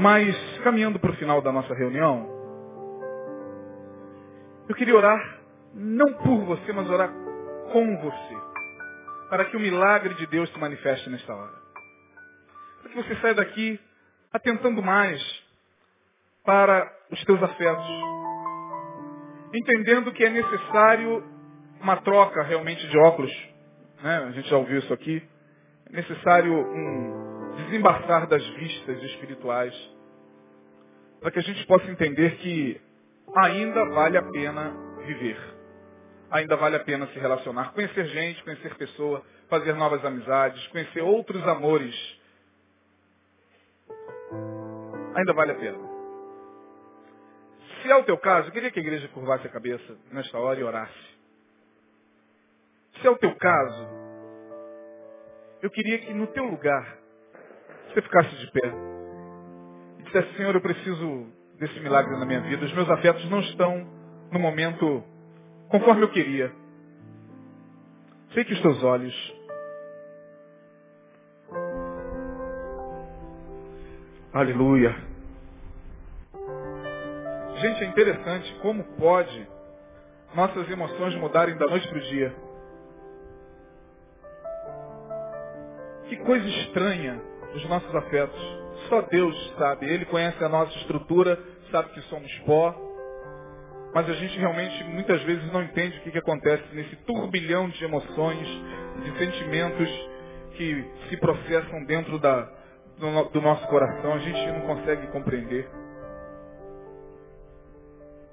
[0.04, 0.36] Mas,
[0.66, 2.28] caminhando para o final da nossa reunião,
[4.68, 5.40] eu queria orar
[5.74, 7.10] não por você, mas orar
[7.72, 8.38] com você.
[9.30, 11.54] Para que o milagre de Deus se manifeste nesta hora.
[12.82, 13.80] Para que você saia daqui
[14.34, 15.22] atentando mais
[16.44, 17.88] para os teus afetos.
[19.54, 21.24] Entendendo que é necessário
[21.80, 23.32] uma troca realmente de óculos.
[24.02, 24.18] Né?
[24.18, 25.24] A gente já ouviu isso aqui.
[25.90, 27.23] É necessário um
[27.58, 29.74] desembaçar das vistas espirituais.
[31.22, 32.82] Para que a gente possa entender que
[33.36, 34.74] ainda vale a pena
[35.06, 35.54] viver
[36.34, 41.48] ainda vale a pena se relacionar, conhecer gente, conhecer pessoa, fazer novas amizades, conhecer outros
[41.48, 41.96] amores.
[45.16, 45.78] Ainda vale a pena.
[47.82, 50.60] Se é o teu caso, eu queria que a igreja curvasse a cabeça nesta hora
[50.60, 51.14] e orasse.
[53.00, 53.88] Se é o teu caso,
[55.62, 56.98] eu queria que no teu lugar
[57.94, 58.74] você ficasse de pé
[60.00, 61.28] e dissesse, Senhor, eu preciso
[61.60, 62.66] desse milagre na minha vida.
[62.66, 63.88] Os meus afetos não estão
[64.32, 65.04] no momento
[65.70, 66.52] conforme eu queria.
[68.34, 69.34] Sei que os teus olhos.
[74.34, 74.96] Aleluia.
[77.58, 79.48] Gente, é interessante como pode
[80.34, 82.36] nossas emoções mudarem da noite para o dia.
[86.10, 88.40] Que coisa estranha os nossos afetos.
[88.90, 89.86] Só Deus sabe.
[89.86, 91.40] Ele conhece a nossa estrutura,
[91.72, 92.76] sabe que somos pó,
[93.94, 97.84] mas a gente realmente muitas vezes não entende o que, que acontece nesse turbilhão de
[97.84, 98.48] emoções,
[99.04, 100.10] de sentimentos
[100.56, 102.50] que se processam dentro da,
[103.32, 105.70] do nosso coração, a gente não consegue compreender.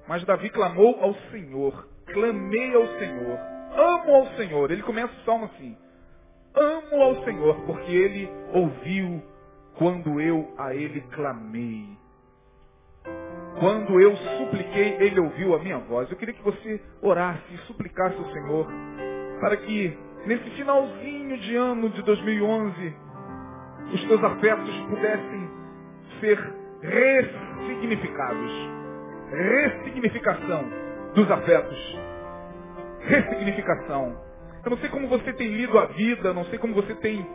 [0.09, 3.39] Mas Davi clamou ao Senhor, clamei ao Senhor,
[3.77, 4.71] amo ao Senhor.
[4.71, 5.77] Ele começa o salmo assim:
[6.55, 9.23] Amo ao Senhor, porque ele ouviu
[9.77, 11.99] quando eu a ele clamei.
[13.59, 16.11] Quando eu supliquei, ele ouviu a minha voz.
[16.11, 18.67] Eu queria que você orasse e suplicasse ao Senhor
[19.41, 19.97] para que
[20.27, 22.95] nesse finalzinho de ano de 2011
[23.93, 25.51] os teus afetos pudessem
[26.21, 26.39] ser
[26.83, 28.53] ressignificados.
[29.31, 30.65] Ressignificação
[31.15, 31.99] dos afetos.
[33.01, 34.30] Ressignificação.
[34.65, 37.27] Eu não sei como você tem lido a vida, não sei como você tem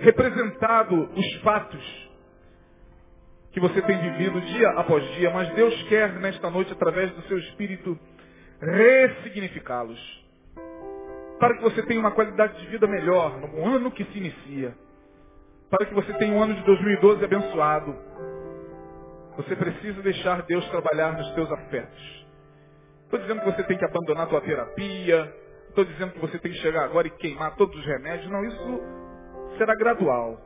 [0.00, 2.04] representado os fatos
[3.52, 7.38] que você tem vivido dia após dia, mas Deus quer nesta noite, através do seu
[7.38, 7.96] Espírito,
[8.60, 10.24] ressignificá-los.
[11.38, 14.74] Para que você tenha uma qualidade de vida melhor no ano que se inicia.
[15.70, 17.96] Para que você tenha um ano de 2012 abençoado.
[19.36, 22.26] Você precisa deixar Deus trabalhar nos teus afetos.
[23.04, 25.43] Estou dizendo que você tem que abandonar a tua terapia.
[25.74, 28.30] Estou dizendo que você tem que chegar agora e queimar todos os remédios.
[28.30, 28.80] Não, isso
[29.58, 30.40] será gradual.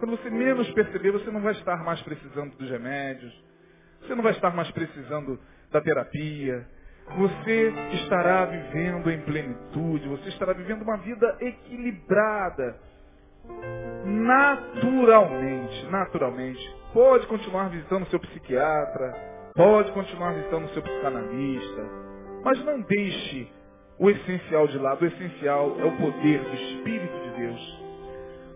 [0.00, 3.32] Quando você menos perceber, você não vai estar mais precisando dos remédios.
[4.00, 5.38] Você não vai estar mais precisando
[5.70, 6.66] da terapia.
[7.16, 10.08] Você estará vivendo em plenitude.
[10.08, 12.76] Você estará vivendo uma vida equilibrada.
[14.04, 16.76] Naturalmente, naturalmente.
[16.92, 19.14] Pode continuar visitando seu psiquiatra.
[19.54, 21.88] Pode continuar visitando seu psicanalista.
[22.42, 23.61] Mas não deixe
[24.02, 25.02] o essencial de lado.
[25.02, 27.82] O essencial é o poder do Espírito de Deus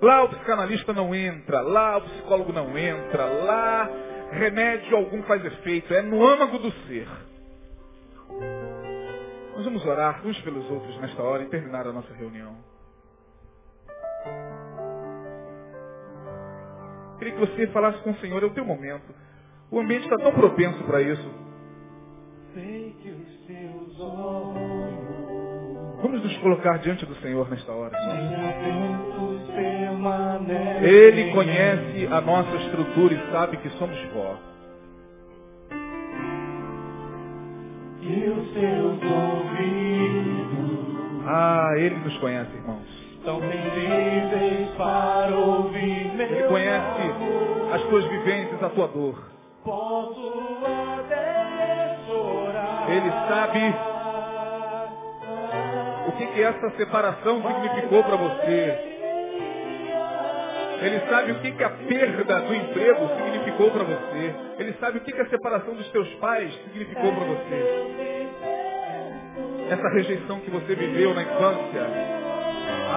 [0.01, 3.89] Lá o psicanalista não entra, lá o psicólogo não entra, lá
[4.31, 7.09] remédio algum faz efeito, é no âmago do ser.
[9.55, 12.57] Nós vamos orar uns pelos outros nesta hora e terminar a nossa reunião.
[17.19, 19.15] Queria que você falasse com o Senhor, é o teu momento.
[19.71, 21.35] O ambiente está tão propenso para isso.
[22.53, 25.36] Sei que os teus olhos
[26.07, 27.91] Vamos nos colocar diante do Senhor nesta hora.
[30.81, 34.37] Ele conhece a nossa estrutura e sabe que somos pó.
[38.03, 40.37] E os seus ouvidos.
[41.27, 42.87] Ah, Ele nos conhece, irmãos.
[43.25, 47.03] Tão sensíveis para ouvir Ele conhece
[47.75, 49.29] as tuas vivências, a tua dor.
[49.65, 50.33] Posso
[51.01, 52.91] até chorar.
[52.91, 53.96] Ele sabe
[56.17, 58.97] que, que essa separação significou para você.
[60.81, 64.35] Ele sabe o que, que a perda do emprego significou para você.
[64.59, 67.87] Ele sabe o que, que a separação dos seus pais significou para você.
[69.71, 71.87] Essa rejeição que você viveu na infância.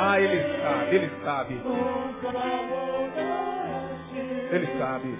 [0.01, 1.61] Ah, ele sabe, ele sabe.
[4.51, 5.19] Ele sabe.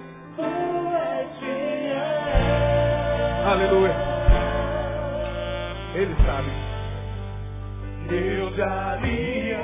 [3.46, 3.96] Aleluia.
[5.96, 6.69] Ele sabe.
[8.10, 9.60] Deus de aliança,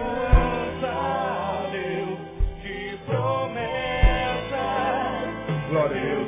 [1.72, 2.20] Deus
[2.62, 4.64] de promessa.
[5.70, 6.25] Glória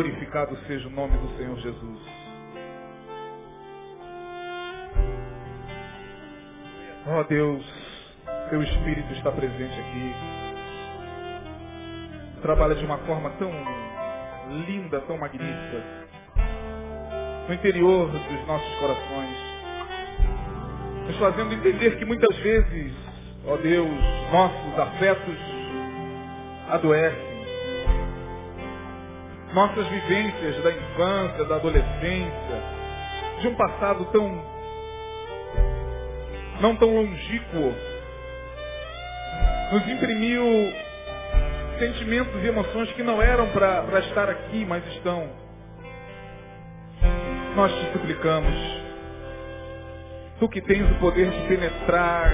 [0.00, 2.00] Glorificado seja o nome do Senhor Jesus.
[7.06, 7.62] Ó oh Deus,
[8.48, 10.14] teu Espírito está presente aqui.
[12.40, 13.52] Trabalha de uma forma tão
[14.66, 15.84] linda, tão magnífica.
[17.46, 19.36] No interior dos nossos corações.
[21.08, 22.94] Nos fazendo entender que muitas vezes,
[23.46, 23.90] ó oh Deus,
[24.32, 25.36] nossos afetos
[26.70, 27.29] adoecem
[29.52, 32.62] nossas vivências da infância, da adolescência,
[33.40, 34.60] de um passado tão
[36.60, 37.74] não tão longínquo,
[39.72, 40.44] nos imprimiu
[41.78, 45.26] sentimentos e emoções que não eram para estar aqui, mas estão.
[47.56, 48.54] Nós te suplicamos,
[50.38, 52.30] tu que tens o poder de penetrar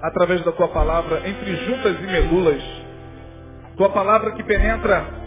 [0.00, 2.62] através da tua palavra entre juntas e medulas,
[3.76, 5.19] tua palavra que penetra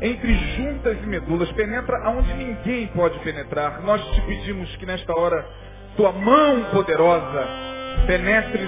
[0.00, 3.80] entre juntas e medulas, penetra aonde ninguém pode penetrar.
[3.82, 5.44] Nós te pedimos que nesta hora
[5.96, 7.46] tua mão poderosa
[8.06, 8.66] penetre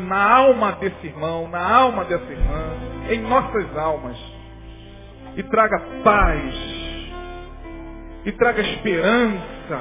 [0.00, 2.64] na alma desse irmão, na alma dessa irmã,
[3.10, 4.16] em nossas almas.
[5.36, 6.54] E traga paz,
[8.24, 9.80] e traga esperança,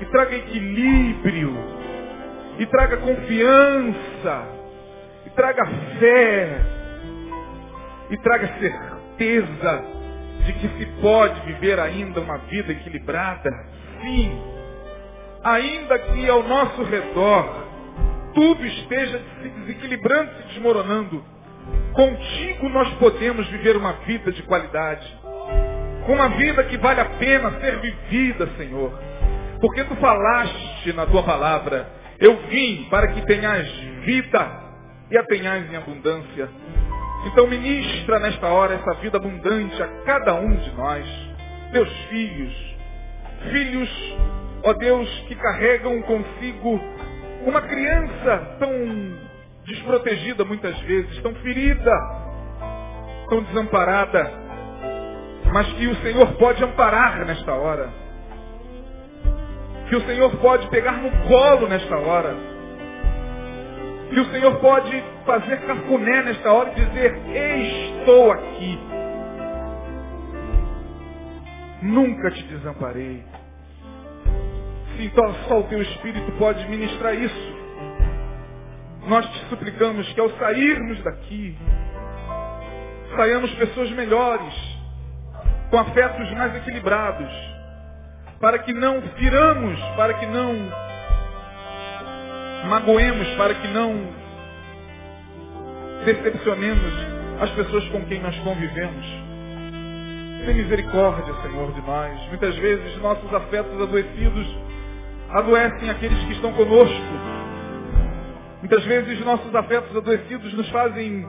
[0.00, 1.54] e traga equilíbrio,
[2.58, 4.48] e traga confiança,
[5.26, 5.66] e traga
[5.98, 6.60] fé,
[8.10, 8.89] e traga certeza
[9.20, 13.50] de que se pode viver ainda uma vida equilibrada.
[14.00, 14.42] Sim,
[15.44, 17.68] ainda que ao nosso redor
[18.34, 21.22] tudo esteja se desequilibrando, se desmoronando,
[21.92, 25.20] contigo nós podemos viver uma vida de qualidade.
[26.08, 28.98] Uma vida que vale a pena ser vivida, Senhor.
[29.60, 31.86] Porque tu falaste na tua palavra,
[32.18, 33.68] eu vim para que tenhas
[34.04, 34.70] vida
[35.10, 36.48] e a tenhas em abundância.
[37.26, 41.06] Então ministra nesta hora essa vida abundante a cada um de nós,
[41.72, 42.76] teus filhos,
[43.50, 44.18] filhos,
[44.64, 46.80] ó Deus, que carregam consigo
[47.46, 48.70] uma criança tão
[49.64, 51.92] desprotegida muitas vezes, tão ferida,
[53.28, 54.32] tão desamparada,
[55.52, 57.88] mas que o Senhor pode amparar nesta hora.
[59.88, 62.49] Que o Senhor pode pegar no colo nesta hora.
[64.10, 67.16] Que o Senhor pode fazer cafuné nesta hora e dizer,
[68.00, 68.78] estou aqui.
[71.82, 73.24] Nunca te desamparei.
[74.98, 77.60] Então só o teu Espírito pode ministrar isso.
[79.06, 81.56] Nós te suplicamos que ao sairmos daqui,
[83.16, 84.54] saiamos pessoas melhores,
[85.70, 87.32] com afetos mais equilibrados,
[88.40, 90.89] para que não firamos, para que não
[92.66, 94.08] magoemos, para que não
[96.04, 96.92] decepcionemos
[97.40, 99.06] as pessoas com quem nós convivemos.
[100.44, 102.28] Tem misericórdia, Senhor, de nós.
[102.28, 104.58] Muitas vezes nossos afetos adoecidos
[105.30, 107.40] adoecem aqueles que estão conosco.
[108.60, 111.26] Muitas vezes nossos afetos adoecidos nos fazem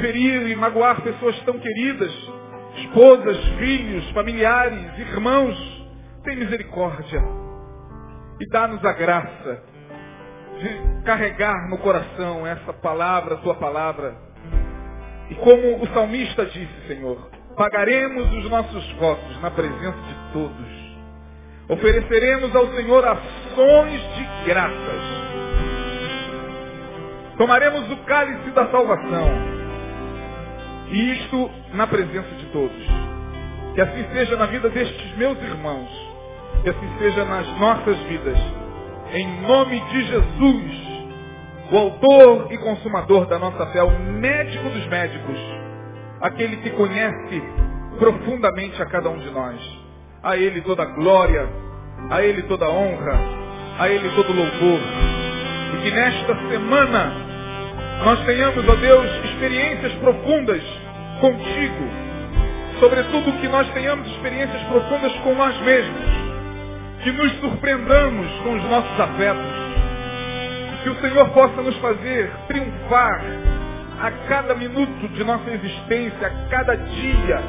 [0.00, 2.12] ferir e magoar pessoas tão queridas,
[2.76, 5.82] esposas, filhos, familiares, irmãos.
[6.24, 7.22] Tem misericórdia
[8.40, 9.71] e dá-nos a graça
[10.62, 14.14] de carregar no coração essa palavra, tua palavra.
[15.30, 17.18] E como o salmista disse, Senhor,
[17.56, 20.82] pagaremos os nossos votos na presença de todos.
[21.68, 25.22] Ofereceremos ao Senhor ações de graças.
[27.38, 29.28] Tomaremos o cálice da salvação.
[30.90, 32.86] E isto na presença de todos.
[33.74, 35.88] Que assim seja na vida destes meus irmãos.
[36.62, 38.38] Que assim seja nas nossas vidas.
[39.14, 40.72] Em nome de Jesus,
[41.70, 45.38] o autor e consumador da nossa fé, o médico dos médicos,
[46.22, 47.42] aquele que conhece
[47.98, 49.60] profundamente a cada um de nós.
[50.22, 51.46] A Ele toda glória,
[52.08, 53.18] a Ele toda honra,
[53.78, 54.80] a Ele todo louvor.
[55.74, 57.12] E que nesta semana
[58.06, 60.62] nós tenhamos, ó Deus, experiências profundas
[61.20, 61.84] contigo.
[62.80, 66.21] Sobretudo que nós tenhamos experiências profundas com nós mesmos.
[67.02, 69.62] Que nos surpreendamos com os nossos afetos.
[70.82, 73.22] Que o Senhor possa nos fazer triunfar
[74.00, 77.42] a cada minuto de nossa existência, a cada dia.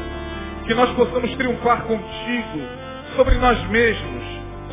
[0.66, 2.60] Que nós possamos triunfar contigo
[3.16, 4.24] sobre nós mesmos,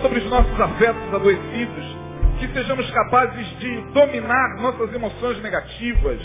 [0.00, 1.96] sobre os nossos afetos adoecidos,
[2.38, 6.20] que sejamos capazes de dominar nossas emoções negativas,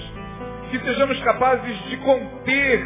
[0.72, 2.86] que sejamos capazes de conter,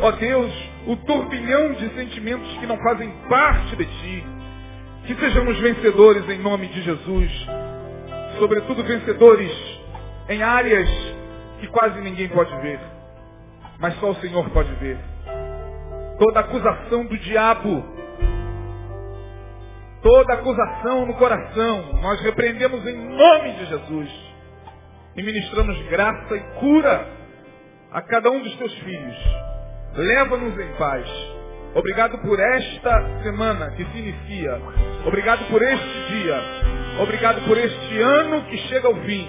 [0.00, 0.52] ó Deus,
[0.86, 4.26] o turbilhão de sentimentos que não fazem parte de Ti,
[5.06, 7.46] que sejamos vencedores em nome de Jesus,
[8.38, 9.52] sobretudo vencedores
[10.28, 10.88] em áreas
[11.60, 12.80] que quase ninguém pode ver,
[13.78, 14.98] mas só o Senhor pode ver.
[16.18, 17.96] Toda acusação do diabo
[20.06, 24.08] toda acusação no coração, nós repreendemos em nome de Jesus
[25.16, 27.08] e ministramos graça e cura
[27.90, 29.16] a cada um dos teus filhos.
[29.96, 31.35] Leva-nos em paz.
[31.76, 34.58] Obrigado por esta semana que se inicia.
[35.06, 36.42] Obrigado por este dia.
[37.00, 39.28] Obrigado por este ano que chega ao fim.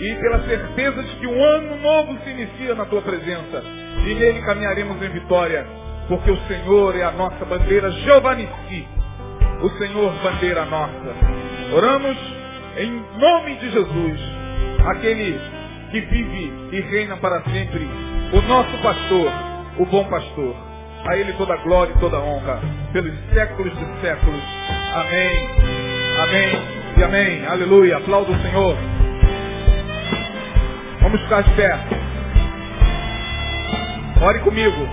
[0.00, 3.62] E pela certeza de que um ano novo se inicia na tua presença.
[4.06, 5.66] E nele caminharemos em vitória.
[6.08, 8.96] Porque o Senhor é a nossa bandeira Nissi
[9.62, 11.16] o Senhor bandeira nossa.
[11.74, 12.16] Oramos
[12.78, 14.20] em nome de Jesus,
[14.86, 15.40] aquele
[15.90, 17.88] que vive e reina para sempre,
[18.32, 19.30] o nosso pastor,
[19.78, 20.75] o bom pastor.
[21.08, 22.60] A ele toda glória e toda honra,
[22.92, 24.42] pelos séculos dos séculos.
[24.94, 25.48] Amém.
[26.20, 27.46] Amém e amém.
[27.46, 27.98] Aleluia.
[27.98, 28.76] Aplauda o Senhor.
[31.02, 31.78] Vamos ficar de pé.
[34.22, 34.88] Ore comigo.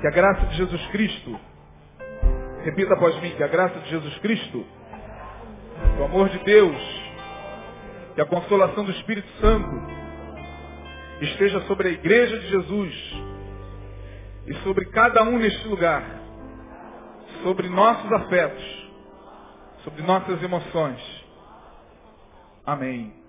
[0.00, 1.38] Que a graça de Jesus Cristo
[2.64, 4.64] Repita após mim que a graça de Jesus Cristo,
[5.98, 7.02] o amor de Deus
[8.16, 9.68] e a consolação do Espírito Santo
[11.24, 13.22] esteja sobre a igreja de Jesus
[14.46, 16.04] e sobre cada um neste lugar,
[17.42, 18.90] sobre nossos afetos,
[19.84, 21.00] sobre nossas emoções.
[22.64, 23.21] Amém.